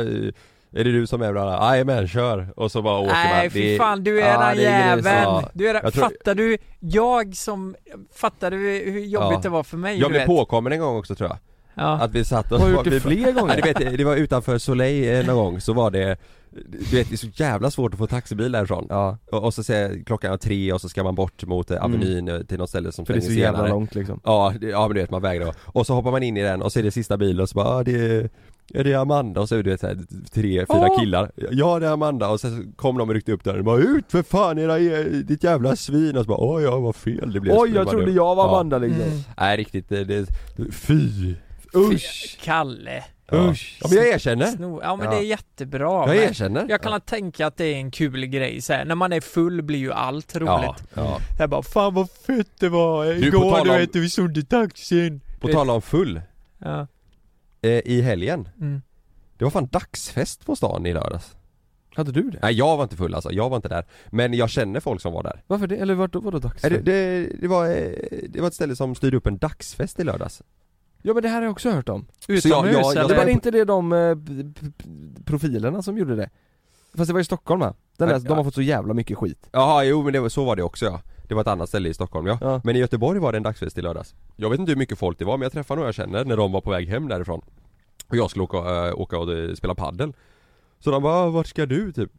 [0.72, 1.70] Är det du som är bra?
[1.72, 2.48] Jajamän kör!
[2.57, 4.96] Och så bara åker man Nej Det fy fan, du är Ja, den det är
[4.96, 5.05] gris.
[5.07, 5.22] jäveln!
[5.24, 5.48] Ja.
[5.53, 6.59] Du är den, Jag tror- fattar du?
[6.80, 7.76] Jag som,
[8.14, 9.40] fattar du hur jobbigt Ja.
[9.42, 9.98] det var för mig?
[9.98, 10.26] Jag du blev vet?
[10.26, 11.38] påkommen en gång också tror jag
[11.81, 11.93] Ja.
[11.93, 13.55] Att vi satt och Har du gjort det fler gånger?
[13.66, 16.16] Ja, du vet, det var utanför Soleil eh, någon gång så var det
[16.68, 19.62] Du vet det är så jävla svårt att få taxibil därifrån Ja, och, och så
[19.62, 22.68] säger klockan är tre och så ska man bort mot eh, Avenyn eh, till något
[22.68, 23.68] ställe som för det är så jävla senare.
[23.72, 26.37] långt liksom Ja, det, ja men du vet man vägrar Och så hoppar man in
[26.37, 28.28] i den och så är det sista bilen och så bara ah, det är,
[28.74, 29.41] är det Amanda?
[29.41, 29.99] Och så är det så här,
[30.33, 31.01] tre, fyra Åh!
[31.01, 33.64] killar Ja det är Amanda och sen så kom de och ryckte upp dörren och
[33.64, 34.78] bara ut för fan era,
[35.22, 38.07] ditt jävla svin och så bara oj jag var fel det blev Oj jag trodde
[38.07, 38.49] dumt." jag var Ja.
[38.51, 39.18] Amanda liksom Mm.
[39.39, 40.26] Nej riktigt, det, det,
[40.72, 41.35] fy
[41.75, 42.39] Usch!
[42.43, 43.05] Kalle.
[43.33, 43.51] Ja.
[43.51, 43.79] Usch.
[43.83, 45.11] Ja men jag erkänner Sno, ja men Ja.
[45.12, 45.91] det är jättebra.
[45.91, 48.85] Jag men erkänner Jag kan tänka att det är en kul grej så här.
[48.85, 50.49] när man är full blir ju allt roligt.
[50.51, 51.18] Ja, ja.
[51.39, 55.49] Jag bara 'Fan vad fett det var igår du om- vet vi snodde taxin' På
[55.49, 56.21] tal om full,
[56.59, 56.87] Ja.
[57.62, 58.83] eh, i helgen Mm.
[59.39, 61.37] Det var fan dagsfest på stan i lördags
[61.95, 62.39] Hade du det?
[62.43, 65.12] Nej jag var inte full alltså, jag var inte där Men jag känner folk som
[65.12, 65.77] var där Varför det?
[65.77, 66.62] Eller vart, vadå dags?
[66.62, 67.93] Nej, det, det, det, var, eh,
[68.29, 70.43] det var ett ställe som styrde upp en dagsfest i lördags
[71.03, 73.09] Ja men det här har jag också hört om Utomhus jag- jag- jag- eller?
[73.09, 74.84] Det var inte det de eh, p- p-
[75.24, 76.30] profilerna som gjorde det?
[76.94, 77.74] Fast det var i Stockholm va?
[77.96, 78.20] Den där, Ja.
[78.20, 80.62] de har fått så jävla mycket skit Jaha, jo men det var, så var det
[80.62, 82.38] också ja Det var ett annat ställe i Stockholm ja.
[82.40, 82.61] Ja.
[82.64, 85.18] Men i Göteborg var det en dagsfest i lördags Jag vet inte hur mycket folk
[85.18, 87.40] det var men jag träffade några jag känner när de var på väg hem därifrån
[88.09, 88.57] Och jag skulle åka,
[88.88, 90.12] äh, åka och eh, spela paddel
[90.78, 92.11] Så de bara, "Ah, vart ska du typ?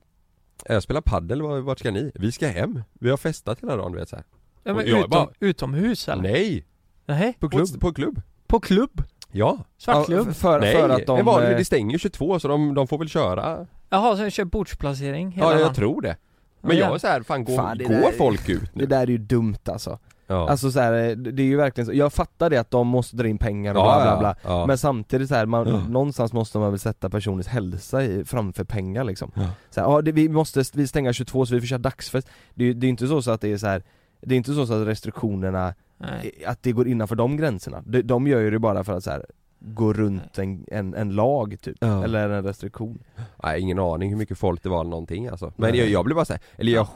[0.65, 2.11] "Eh, Jag spelar paddel, "Var- vart ska ni?
[2.15, 4.25] Vi ska hem, vi har festat hela dagen du vet så här.
[4.63, 6.23] ja, men och jag utom, bara- utomhus eller?
[6.23, 6.65] Nej!
[7.05, 7.38] Nej.
[7.39, 7.79] På På, klubb?
[7.82, 8.21] på klubb?
[8.52, 9.04] På klubb?
[9.32, 9.58] Ja!
[9.78, 10.28] Svartklubb?
[10.28, 11.26] Ja, för, Nej, för att de...
[11.26, 14.32] vanlig, eh, det stänger ju 22 så de, de får väl köra Jaha, så jag
[14.32, 15.74] kör bordsplacering hela Ja jag dagen.
[15.76, 16.16] tror det
[16.62, 16.95] Men Ja, jag ja.
[16.95, 18.86] är så här, fan går, Fan, det går där- folk ut Det nu?
[18.86, 20.49] där är ju dumt alltså Ja.
[20.49, 23.16] Alltså så här, eh, det är ju verkligen så, jag fattar det att de måste
[23.18, 24.66] dra in pengar och Ja, bla bla bla ja.
[24.66, 25.80] Men samtidigt så här, man, Ja.
[25.89, 29.41] någonstans måste man väl sätta personens hälsa i, framför pengar liksom Ja.
[29.70, 32.64] så här, ja, det, vi måste, vi stänger 22 så vi får köra dagsfest Det
[32.64, 33.84] är ju det inte så, så att det är så här.
[34.22, 36.43] Det är inte så, så att restriktionerna, Nej.
[36.45, 39.10] att det går innanför de gränserna de, de gör ju det bara för att så
[39.12, 39.26] här,
[39.60, 42.04] gå runt en, en, en lag typ, Ja.
[42.04, 43.04] eller en restriktion
[43.43, 46.16] Nej ingen aning hur mycket folk det var eller någonting alltså Men jag, jag blev
[46.16, 46.88] bara såhär, eller jag,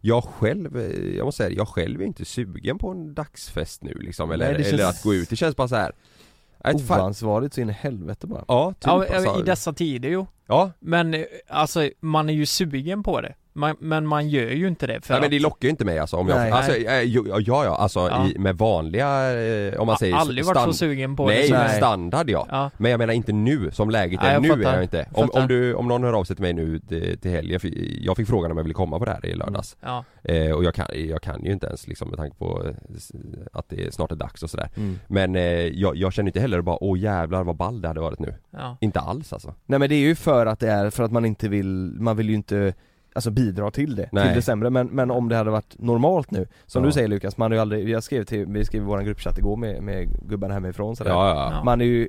[0.00, 3.94] jag själv, eh, jag måste säga jag själv är inte sugen på en dagsfest nu
[3.94, 5.92] liksom Eller, Nej, eller känns- att gå ut, det känns bara så här.
[6.64, 9.40] Oansvarigt så in i helvete bara ja typ Ja, alltså.
[9.40, 10.24] i dessa tider ju.
[10.46, 13.34] Ja, Men eh, alltså, man är ju sugen på det.
[13.56, 15.84] Man, men man gör ju inte det för Nej, men att det lockar ju inte
[15.84, 16.48] mig alltså om Nej.
[16.48, 18.28] jag, alltså, eh, ja ja alltså Ja.
[18.28, 21.58] I, med vanliga, eh, om man jag säger aldrig varit så sugen på Nej, det.
[21.58, 21.76] Nej.
[21.76, 22.46] standard ja.
[22.50, 22.70] Ja.
[22.76, 24.62] Men jag menar inte nu, som läget Nej, är nu fattar.
[24.70, 27.18] är jag inte om, om, du, om någon hör av sig till mig nu till,
[27.18, 27.60] till helgen,
[28.00, 30.04] jag fick frågan om jag ville komma på det här i lördags Ja.
[30.22, 32.62] eh, Och jag kan, jag kan ju inte ens liksom med tanke på
[33.52, 34.98] att det är snart är dags och sådär mm.
[35.06, 38.18] Men eh, jag, jag känner inte heller bara åh jävlar vad ball det hade varit
[38.18, 38.76] nu ja.
[38.80, 41.24] Inte alls alltså Nej men det är ju för att det är, för att man
[41.24, 42.74] inte vill, man vill ju inte
[43.16, 44.24] Alltså bidra till det, Nej.
[44.26, 46.86] till det sämre, men, men om det hade varit normalt nu Som Ja.
[46.86, 49.38] du säger Lukas, man har ju aldrig, jag skrev till, vi skrev i våran gruppchatt
[49.38, 51.64] igår med, med gubbarna hemifrån sådär Ja ja, Ja.
[51.64, 52.08] Man är ju,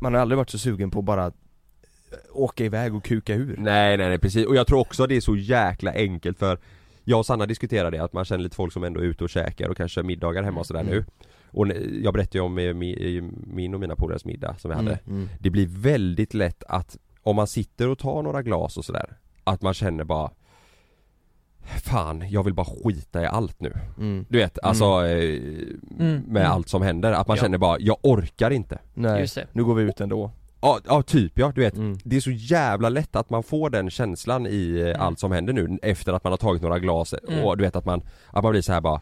[0.00, 1.32] man har aldrig varit så sugen på att bara
[2.32, 5.20] åka iväg och kuka ur Nej nej nej precis, och jag tror också det är
[5.20, 6.58] så jäkla enkelt för
[7.04, 9.30] Jag och Sanna diskuterade det, att man känner lite folk som ändå är ute och
[9.30, 10.92] käkar och kanske middagar hemma och sådär Mm.
[10.94, 11.04] nu
[11.50, 11.66] Och
[12.02, 15.16] jag berättade ju om eh, mi- min och mina polares middag som vi hade Mm,
[15.16, 15.28] mm.
[15.40, 19.62] Det blir väldigt lätt att om man sitter och tar några glas och sådär Att
[19.62, 20.30] man känner bara
[21.64, 24.26] Fan, jag vill bara skita i allt nu Mm.
[24.28, 25.40] Du vet, alltså eh,
[25.98, 26.52] Mm, med mm.
[26.52, 27.42] allt som händer, att man Ja.
[27.42, 29.46] känner bara, jag orkar inte Nej, Just det.
[29.52, 31.98] nu går vi ut ändå Ja, ja typ ja, du vet Mm.
[32.04, 35.00] Det är så jävla lätt att man får den känslan i eh, Mm.
[35.00, 37.44] allt som händer nu efter att man har tagit några glas Mm.
[37.44, 39.00] och du vet att man, att man blir så här bara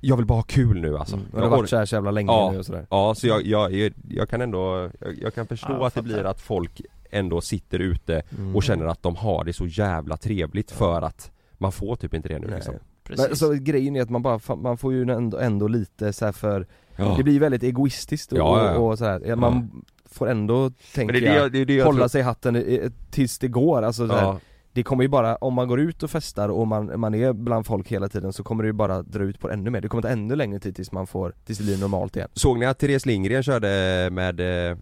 [0.00, 1.26] Jag vill bara ha kul nu alltså Mm.
[1.30, 2.50] Det har Jag varit orkar- så här så jävla länge Ja.
[2.52, 5.68] nu och sådär Ja, så jag, jag, jag, jag kan ändå, jag, jag kan förstå
[5.72, 6.80] Ja, jag att det blir att folk
[7.10, 8.56] ändå sitter ute Mm.
[8.56, 11.30] och känner att de har det så jävla trevligt för att
[11.60, 12.56] man får typ inte det nu Nej.
[12.56, 13.28] liksom Precis.
[13.28, 16.32] Men, så grejen är att man bara, man får ju ändå, ändå lite så här
[16.32, 17.14] för Ja.
[17.16, 19.22] Det blir väldigt egoistiskt och, Ja, ja, och så här.
[19.26, 22.20] Ja, man får ändå, tänker det det jag, det är det jag hålla tror- sig
[22.20, 22.64] i hatten
[23.10, 24.40] tills det går, alltså så.
[24.72, 27.66] Det kommer ju bara, om man går ut och festar och man, man är bland
[27.66, 29.88] folk hela tiden så kommer det ju bara dra ut på det ännu mer, det
[29.88, 32.66] kommer ta ännu längre tid tills man får, tills det blir normalt igen Såg ni
[32.66, 33.68] att Therese Lindgren körde
[34.12, 34.76] med, eh,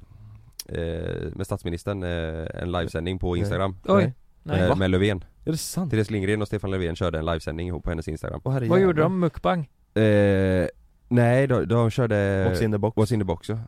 [0.69, 3.41] eh, med statsministern eh, en livesändning på Nej.
[3.41, 3.77] Instagram?
[3.85, 4.13] Oj.
[4.49, 4.61] Nej.
[4.63, 4.75] Eh, Va?
[4.75, 5.91] med Löfven Är det sant?
[5.91, 9.03] Therese Lindgren och Stefan Löfven körde en livesändning ihop på hennes Instagram Åh, Vad gjorde
[9.03, 9.21] de?
[9.21, 9.69] Mukbang?
[9.95, 10.67] eh,
[11.09, 12.97] Nej, de, de körde What's in the box?
[12.97, 13.59] What's in the box ja.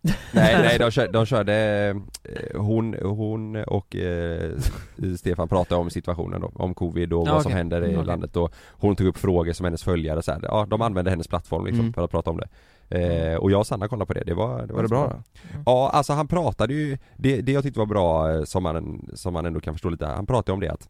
[0.32, 1.54] nej, nej de körde, de körde
[2.24, 4.50] eh, hon, hon och eh,
[5.18, 7.56] Stefan pratade om situationen då, om covid och Ja, vad som okej.
[7.58, 8.06] händer i Okej.
[8.06, 11.28] landet och hon tog upp frågor som hennes följare så här, ja de använde hennes
[11.28, 11.92] plattform liksom Mm.
[11.92, 12.48] för att prata om det
[12.88, 15.22] eh, Och jag och Sanna kollade på det, det var, det Var det bra då?
[15.66, 19.32] Ja, alltså han pratade ju, det, det jag tyckte var bra eh, som man, som
[19.32, 20.88] man ändå kan förstå lite, han pratade om det att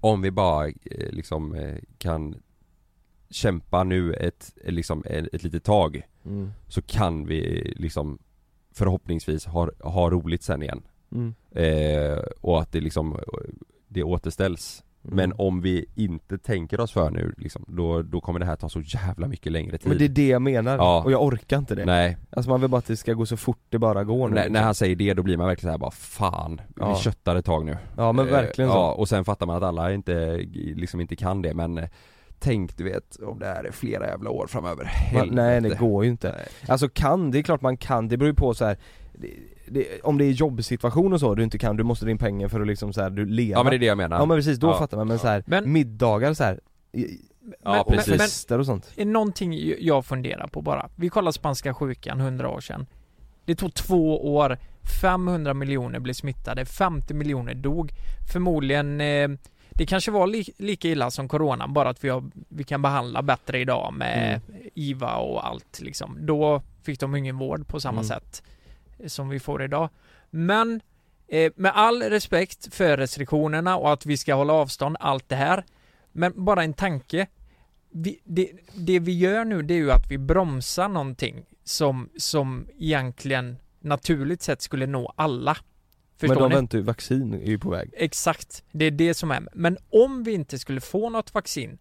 [0.00, 0.72] Om vi bara eh,
[1.10, 2.34] liksom eh, kan
[3.30, 6.50] kämpa nu ett, liksom ett, ett litet tag Mm.
[6.68, 8.18] så kan vi liksom
[8.72, 11.34] förhoppningsvis ha, ha roligt sen igen Mm.
[11.50, 13.18] eh, och att det liksom
[13.88, 14.84] det återställs Mm.
[15.06, 18.68] Men om vi inte tänker oss för nu liksom, då, då kommer det här ta
[18.68, 21.02] så jävla mycket längre tid Men det är det jag menar, Ja.
[21.04, 23.36] och jag orkar inte det Nej, Alltså man vill bara att det ska gå så
[23.36, 24.52] fort det bara går nu när, liksom.
[24.52, 26.94] när han säger det då blir man verkligen så här bara fan, Ja.
[26.94, 29.56] vi köttar ett tag nu Ja men Eh, verkligen så Ja, och sen fattar man
[29.56, 30.36] att alla inte,
[30.76, 31.88] liksom inte kan det men eh,
[32.38, 35.34] Tänk du vet om det här är flera jävla år framöver, Helvete.
[35.34, 36.46] Nej det går ju inte Nej.
[36.68, 38.76] Alltså kan, det är klart man kan, det beror ju på så här.
[39.18, 39.30] Det,
[39.68, 42.60] det, om det är jobbsituation och så du inte kan, du måste din pengar för
[42.60, 44.36] att liksom så här, du leva Ja men det är det jag menar Ja men
[44.38, 44.78] precis, då Ja.
[44.78, 46.60] fattar man, men så här, Men- middagar så här,
[46.92, 47.18] i-
[47.64, 48.16] Ja, och precis.
[48.22, 50.88] fester och sånt någonting jag funderar på bara.
[50.96, 52.86] Vi kollar spanska sjukan 100 år sedan.
[53.44, 54.58] Det tog två år,
[55.02, 57.90] 500 miljoner blev smittade, 50 miljoner dog.
[58.32, 59.28] Förmodligen, eh,
[59.70, 63.22] det kanske var li lika illa som corona, bara att vi, har, vi kan behandla
[63.22, 64.40] bättre idag med
[64.74, 66.16] IVA och allt liksom.
[66.20, 68.04] Då fick de ingen vård på samma Mm.
[68.04, 68.42] sätt
[69.06, 69.88] som vi får idag.
[70.30, 70.80] Men
[71.28, 75.64] eh, med all respekt för restriktionerna och att vi ska hålla avstånd, allt det här.
[76.12, 77.26] Men bara en tanke.
[77.90, 82.66] Vi, det, det vi gör nu det är ju att vi bromsar någonting som, som
[82.78, 85.56] egentligen naturligt sett skulle nå alla.
[86.16, 86.54] Förstår Men de ni?
[86.54, 89.48] väntar ju, vaccin är ju på väg Exakt, det är det som är.
[89.54, 91.78] Men om vi inte skulle få något vaccin,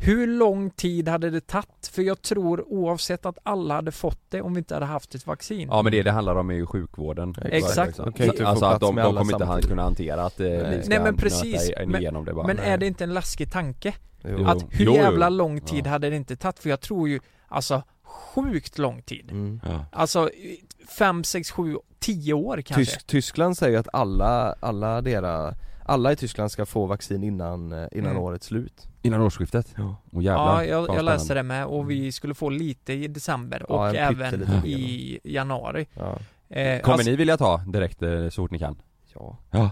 [0.00, 1.90] hur lång tid hade det tagit?
[1.92, 5.26] För jag tror oavsett att alla hade fått det om vi inte hade haft ett
[5.26, 5.68] vaccin.
[5.70, 7.98] Ja men det det handlar om är ju sjukvården Exakt.
[7.98, 10.56] Ju inte få Alltså att de, de kommer inte han kunna hantera att eh, vi
[10.56, 10.82] Nej.
[10.82, 11.70] ska Nej, men precis.
[11.70, 13.94] igenom det bara Men är det inte en läskig tanke?
[14.24, 14.46] Jo.
[14.46, 15.02] Att hur Jo, jo.
[15.02, 15.90] jävla lång tid Ja.
[15.90, 16.58] hade det inte tagit?
[16.58, 19.30] För jag tror ju, alltså sjukt lång tid.
[19.30, 19.60] Mm.
[19.64, 19.84] Ja.
[19.92, 20.30] Alltså
[20.88, 22.74] 5, 6, 7, 10 år kanske.
[22.94, 25.54] Tysk, Tyskland säger att alla, alla deras,
[25.84, 28.22] alla i Tyskland ska få vaccin innan, eh, innan Mm.
[28.22, 29.74] årets slut Innan årsskiftet?
[29.76, 29.96] Ja.
[30.12, 33.66] Åh jävlar, Ja, jag, jag läste det med och vi skulle få lite i december
[33.68, 35.86] Ja, och en även i januari.
[35.94, 36.18] Ja,
[36.52, 38.82] Eh, Kommer alltså- ni vilja ta direkt eh, så fort ni kan?
[39.14, 39.36] ja.
[39.50, 39.70] Ja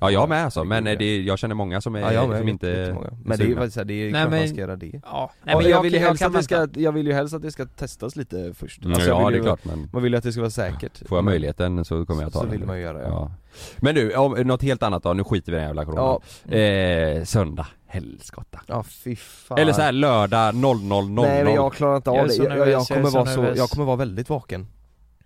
[0.00, 2.38] Ja jag med alltså, men eh, det, jag känner många som är, ja jag med,
[2.38, 2.96] som inte.
[3.24, 4.58] Men det är ju faktiskt så här, det är ju Nej, klart man men- ska
[4.60, 5.00] göra det.
[5.04, 7.12] Ja, Nej, men jag, jag, vill ju jag, helst att det ska, jag vill ju
[7.12, 8.82] helst att det ska testas lite först.
[8.84, 10.50] Mm, Alltså, Ja det är ju, klart men Man vill ju att det ska vara
[10.50, 11.08] säkert.
[11.08, 12.52] Får jag möjligheten så kommer jag ta Så den.
[12.52, 13.32] vill man ju göra ja, ja.
[13.78, 16.18] Men du, om, något helt annat då, nu skiter vi i den jävla corona.
[16.44, 16.56] Ja.
[16.56, 18.60] eh, Söndag, helskotta.
[18.66, 19.58] Ja fy fan.
[19.58, 22.86] Eller så här lördag 00.00 Nej men jag klarar inte av det, så jag, jag,
[22.86, 24.66] kommer så vara så, jag kommer vara väldigt vaken.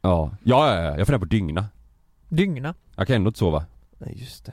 [0.00, 0.88] Ja, ja, ja, ja.
[0.98, 1.64] jag funderar på dygna.
[2.28, 2.74] Dygna.
[2.96, 3.64] Jag kan ändå inte sova.
[3.98, 4.52] Nej just det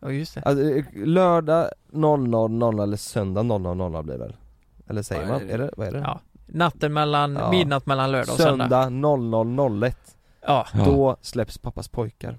[0.00, 0.42] Ja just det.
[0.42, 4.36] alltså, eh, Lördag 00.00 eller söndag 00.00 blir det väl?
[4.88, 5.50] Eller säger Ja, man?
[5.50, 5.98] är det- vad är det?
[5.98, 6.20] Ja.
[6.46, 7.50] Natten mellan, Ja.
[7.50, 8.68] midnatt mellan lördag och söndag.
[8.84, 9.96] Söndag 00.01
[10.46, 10.66] Ja.
[10.84, 12.38] Då släpps pappas pojkar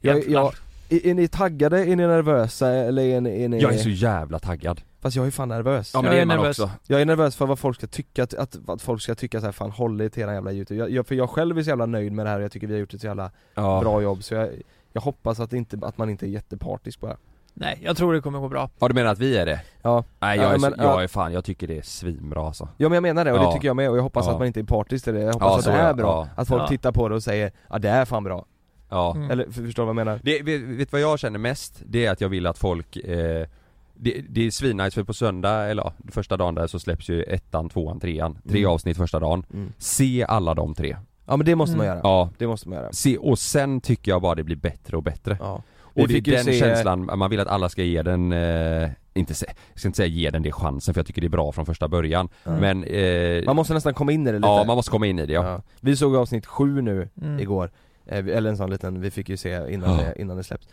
[0.00, 0.52] jag, jag,
[0.88, 1.80] är, är ni taggade?
[1.80, 2.68] Är ni nervösa?
[2.70, 3.60] Eller är ni, är ni...
[3.60, 6.22] Jag är så jävla taggad Fast jag är fan nervös Ja men Jag det är
[6.22, 6.58] är man nervös.
[6.58, 9.40] också Jag är nervös för vad folk ska tycka, att, att, att folk ska tycka
[9.40, 11.62] så här, fan håll er till eran jävla youtube jag, jag, För jag själv är
[11.62, 13.30] så jävla nöjd med det här och jag tycker vi har gjort ett så jävla
[13.54, 13.80] ja.
[13.80, 14.48] bra jobb så jag,
[14.92, 17.16] jag hoppas att, inte, att man inte är jättepartisk bara
[17.54, 18.70] Nej, jag tror det kommer gå bra.
[18.78, 19.60] Ja du menar att vi är det?
[19.82, 21.02] Ja, Nej jag, Ja, är, men, jag ja.
[21.02, 23.46] är fan, jag tycker det är svinbra alltså ja men jag menar det och Ja.
[23.46, 24.32] det tycker jag med och jag hoppas Ja.
[24.32, 26.42] att man inte är partisk till det, jag hoppas Ja, att det är bra, ja.
[26.42, 26.68] att folk Ja.
[26.68, 28.44] tittar på det och säger ja det är fan bra,
[28.88, 29.30] Ja Mm.
[29.30, 30.20] eller för, förstår du vad jag menar?
[30.22, 31.82] Det, vet, vet vad jag känner mest?
[31.86, 33.46] Det är att jag vill att folk eh,
[33.94, 37.22] det, det är svinnice för på söndag, eller ja, första dagen där så släpps ju
[37.22, 38.70] ettan, tvåan, trean Tre Mm.
[38.70, 39.72] avsnitt första dagen Mm.
[39.78, 40.96] Se alla de tre
[41.32, 41.96] Ja men det måste man Mm.
[41.96, 44.96] göra, Ja, det måste man göra se, och sen tycker jag bara det blir bättre
[44.96, 45.62] och bättre Ja.
[45.94, 49.34] Och det är den se- känslan, man vill att alla ska ge den, eh, inte,
[49.34, 51.52] se- jag ska inte säga ge den det chansen för jag tycker det är bra
[51.52, 52.56] från första början Ja.
[52.56, 55.18] Men eh, Man måste nästan komma in i det lite Ja man måste komma in
[55.18, 55.62] i det ja, Ja.
[55.80, 57.40] Vi såg avsnitt sju nu Mm.
[57.40, 57.70] igår,
[58.06, 59.96] eh, eller en sån liten, vi fick ju se innan, Ja.
[60.04, 60.68] det, innan det släpps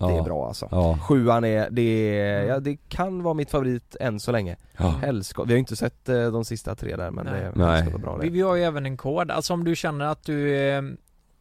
[0.00, 0.06] ja.
[0.08, 1.82] Det är bra alltså Ja, Sjuan är, det
[2.20, 4.88] är, ja det kan vara mitt favorit än så länge ja.
[4.88, 7.34] Helskott, vi har ju inte sett eh, de sista tre där men Nej.
[7.40, 7.88] det är Nej.
[7.92, 10.56] vad bra det Vi, har ju även en kod, alltså om du känner att du
[10.56, 10.82] eh,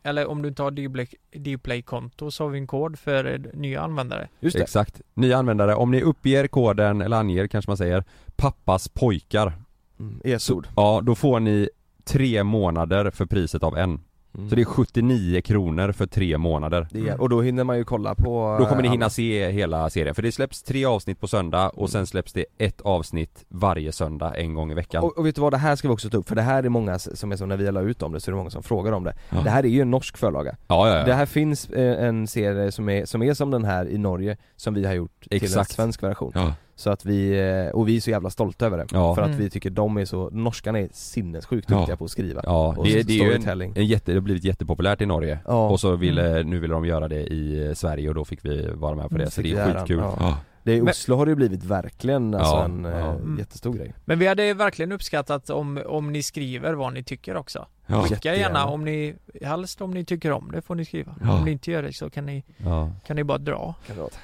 [0.04, 3.82] eller om du inte har Dplay- Dplay-konto så har vi en kod för eh, nya
[3.82, 4.28] användare.
[4.40, 5.02] Just det, Exakt.
[5.14, 8.04] Nya användare, om ni uppger koden, eller anger kanske man säger,
[8.36, 9.54] pappas pojkar
[10.00, 11.70] mm, e-sord Ja, då får ni
[12.04, 14.00] tre månader för priset av en.
[14.38, 14.50] Mm.
[14.50, 16.88] Så det är 79 kronor för tre månader.
[16.92, 19.50] det är, Och då hinner man ju kolla på Då kommer ni eh, hinna se
[19.50, 23.46] hela serien, för det släpps tre avsnitt på söndag och sen släpps det ett avsnitt
[23.48, 25.04] varje söndag en gång i veckan.
[25.04, 26.64] och, och vet du vad, det här ska vi också ta upp, för det här
[26.64, 28.50] är många som är som när vi la ut om det så är det många
[28.50, 29.42] som frågar om det Ja.
[29.44, 31.06] Det här är ju en norsk förlaga ja, ja, ja.
[31.06, 34.38] Det här finns eh, en serie som är, som är som den här i Norge,
[34.56, 35.72] som vi har gjort till en Exakt.
[35.72, 36.54] svensk version ja.
[36.80, 39.16] Så att vi, eh, och vi är så jävla stolta över det Ja.
[39.16, 39.40] För att Mm.
[39.40, 41.78] vi tycker de är så, norskarna är sinnessjukt Ja.
[41.78, 44.22] duktiga på att skriva Ja, Och det, det är ju en, en jätte, det har
[44.22, 45.40] blivit jättepopulärt i Norge.
[45.46, 45.70] Ja.
[45.70, 48.96] Och så ville, nu ville de göra det i Sverige och då fick vi vara
[48.96, 49.98] med på det, Mm, så det är skitkul.
[50.00, 50.18] ja.
[50.20, 50.38] Ja.
[50.64, 53.12] Det I Men- Oslo har det ju blivit verkligen alltså Ja, en eh, ja.
[53.14, 53.38] Mm.
[53.40, 57.68] jättestor grej Men vi hade verkligen uppskattat om, om ni skriver vad ni tycker också.
[57.90, 58.02] Ja.
[58.02, 58.40] Skicka Jättegärna.
[58.60, 61.16] gärna om ni, helst om ni tycker om det får ni skriva.
[61.22, 61.38] Ja.
[61.40, 62.92] Om ni inte gör det så kan ni, Ja.
[63.08, 63.76] kan ni bara dra.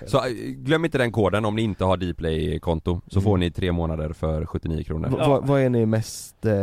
[0.07, 3.23] Så äh, glöm inte den koden om ni inte har Dplay-konto, så Mm.
[3.23, 5.09] får ni tre månader för 79 kronor.
[5.09, 5.29] V- Ja.
[5.29, 6.53] vad, vad är ni mest, eh,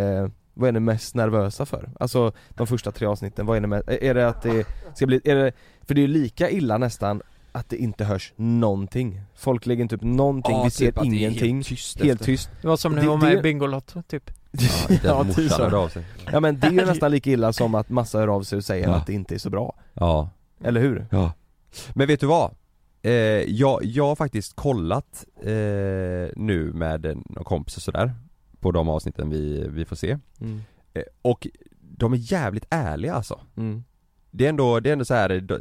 [0.55, 1.91] vad är ni mest nervösa för?
[2.01, 5.21] Alltså de första tre avsnitten, vad är ni mest, är det att det ska bli,
[5.25, 5.53] är det,
[5.87, 7.23] för det är ju lika illa nästan
[7.53, 11.55] att det inte hörs någonting Folk lägger inte upp någonting, Ja, vi typ ser ingenting,
[11.57, 14.31] helt tyst helt tyst Det var som när vi var med det- i Bingolotto typ.
[14.53, 15.63] Ja, inte Ja, ens typ morsan så.
[15.63, 16.05] hörde av sig.
[16.33, 18.65] Ja men det är ju nästan lika illa som att massa hör av sig och
[18.65, 18.95] säger Ja.
[18.95, 20.31] att det inte är så bra, Ja.
[20.65, 21.07] eller hur?
[21.11, 21.33] Ja.
[21.95, 22.51] Men vet du vad?
[23.03, 25.47] Eh, jag, jag har faktiskt kollat eh,
[26.37, 28.13] nu med några kompisar sådär
[28.61, 30.61] På de avsnitten vi, vi får se Mm.
[30.95, 31.47] eh, Och
[31.81, 33.85] de är jävligt ärliga alltså Mm.
[34.33, 35.59] Det är ändå, det är ändå så här, då-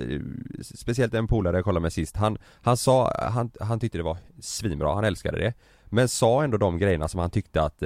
[0.63, 4.17] speciellt en polare jag kollade med sist, han, han sa, han, han tyckte det var
[4.41, 5.53] svinbra, han älskade det
[5.85, 7.83] Men sa ändå de grejerna som han tyckte att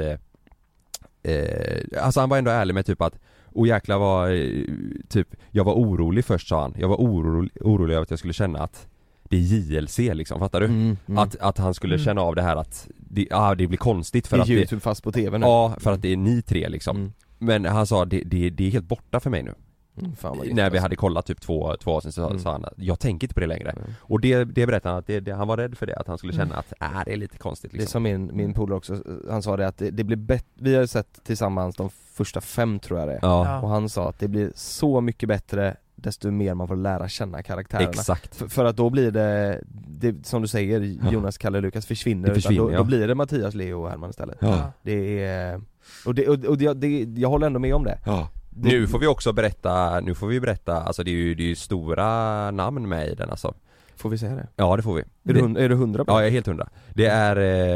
[1.24, 4.63] eh, Alltså han var ändå ärlig med typ att Och jäklar var, eh,
[5.09, 8.34] typ, jag var orolig först sa han, jag var orolig, orolig över att jag skulle
[8.34, 8.88] känna att
[9.30, 10.65] Det är JLC liksom, fattar du?
[10.65, 10.97] Mm.
[11.05, 11.17] Mm.
[11.17, 12.05] Att, att han skulle Mm.
[12.05, 14.53] känna av det här att det, ah, det blir konstigt för det är att det,
[14.53, 17.11] youtube fast på tv nu Ja, för att det är ni tre liksom mm.
[17.38, 19.53] Men han sa det, det, det är helt borta för mig nu
[19.97, 20.81] Mm, fan vad gött, när vi alltså.
[20.85, 22.39] hade kollat typ två, två avsnitt så Mm.
[22.39, 23.83] sa han att jag tänker inte på det längre Mm.
[23.99, 26.17] Och det, det berättade han att det, det, han var rädd för det, att han
[26.17, 26.59] skulle känna Mm.
[26.59, 27.91] att äh, det är lite konstigt Det är liksom.
[27.91, 30.85] som min, min polare också, han sa det att det, det blir bättre, vi har
[30.85, 33.59] sett tillsammans de första fem tror jag det är Ja.
[33.61, 37.43] Och han sa att det blir så mycket bättre desto mer man får lära känna
[37.43, 40.79] karaktärerna exakt för, för att då blir det, det som du säger,
[41.11, 42.77] Jonas, Kalle, Lukas försvinner, Det försvinner, utan då, ja.
[42.77, 44.71] då blir det Mattias, Leo och Herman istället Ja.
[44.81, 45.61] Det är,
[46.05, 48.29] och, det, och, och det, det, jag håller ändå med om det, Ja.
[48.56, 51.43] Det Nu får vi också berätta, nu får vi berätta, alltså det är ju, det
[51.43, 53.54] är ju stora namn med i den alltså
[53.95, 54.47] Får vi säga det?
[54.56, 56.22] Ja det får vi Är, du, det, hund- är du hundra på Ja det?
[56.22, 57.36] jag är helt hundra Det är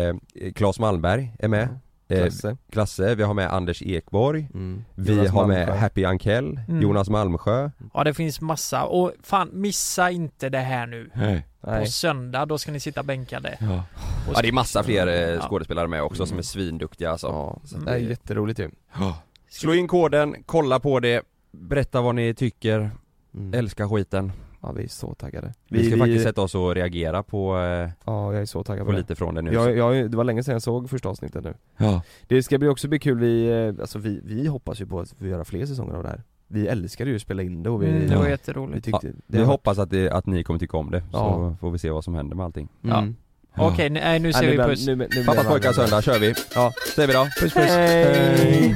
[0.10, 0.16] eh,
[0.56, 1.70] Claes Malmberg är med,
[2.08, 2.58] eh, Klasse.
[2.72, 4.84] Klasse, vi har med Anders Ekborg Mm.
[4.96, 5.82] Vi Jonas har med Malmsjö.
[5.82, 6.82] Happy Ankell, Mm.
[6.82, 11.10] Jonas Malmsjö Ja det finns massa och fan missa inte det här nu.
[11.16, 11.46] Nej.
[11.62, 11.88] På Nej.
[11.88, 13.58] söndag då ska ni sitta bänkade.
[13.60, 13.84] Ja.
[14.28, 15.42] Och ja det är massa fler eh, Ja.
[15.42, 16.40] skådespelare med också som Mm.
[16.40, 18.70] är svinduktiga alltså Ja, Så det är jätteroligt ju
[19.50, 21.22] Slå in koden, kolla på det,
[21.52, 22.89] berätta vad ni tycker,
[23.36, 23.54] mm.
[23.54, 24.32] älska skiten.
[24.62, 25.54] Ja vi är så taggade.
[25.70, 28.86] Vi ska faktiskt sätta oss och reagera på, eh, Ja jag är så taggad på
[28.86, 28.98] på det.
[28.98, 29.54] lite från det nu.
[29.54, 31.54] Jag, jag, Det var länge sedan jag såg första avsnittet nu.
[31.78, 35.00] Ja, Det ska bli också bli kul, vi, eh, alltså vi, vi hoppas ju på
[35.00, 36.24] att få göra fler säsonger av det här.
[36.48, 38.86] Vi älskade ju att spela in det och vi, Mm, det var vi jätteroligt.
[38.86, 41.56] tyckte vi har varit- hoppas att, det, att ni kommer tycka om det, så Ja.
[41.62, 42.70] får vi se vad som händer med allting.
[42.84, 43.16] Mm.
[43.60, 44.88] Okej, nej nu Ja, ser vi puss.
[44.88, 47.24] nu, nu blir Pappas pojkar söndag kör vi, Ja, säger vi då.
[47.41, 47.66] Puss puss.
[47.70, 48.76] Hej.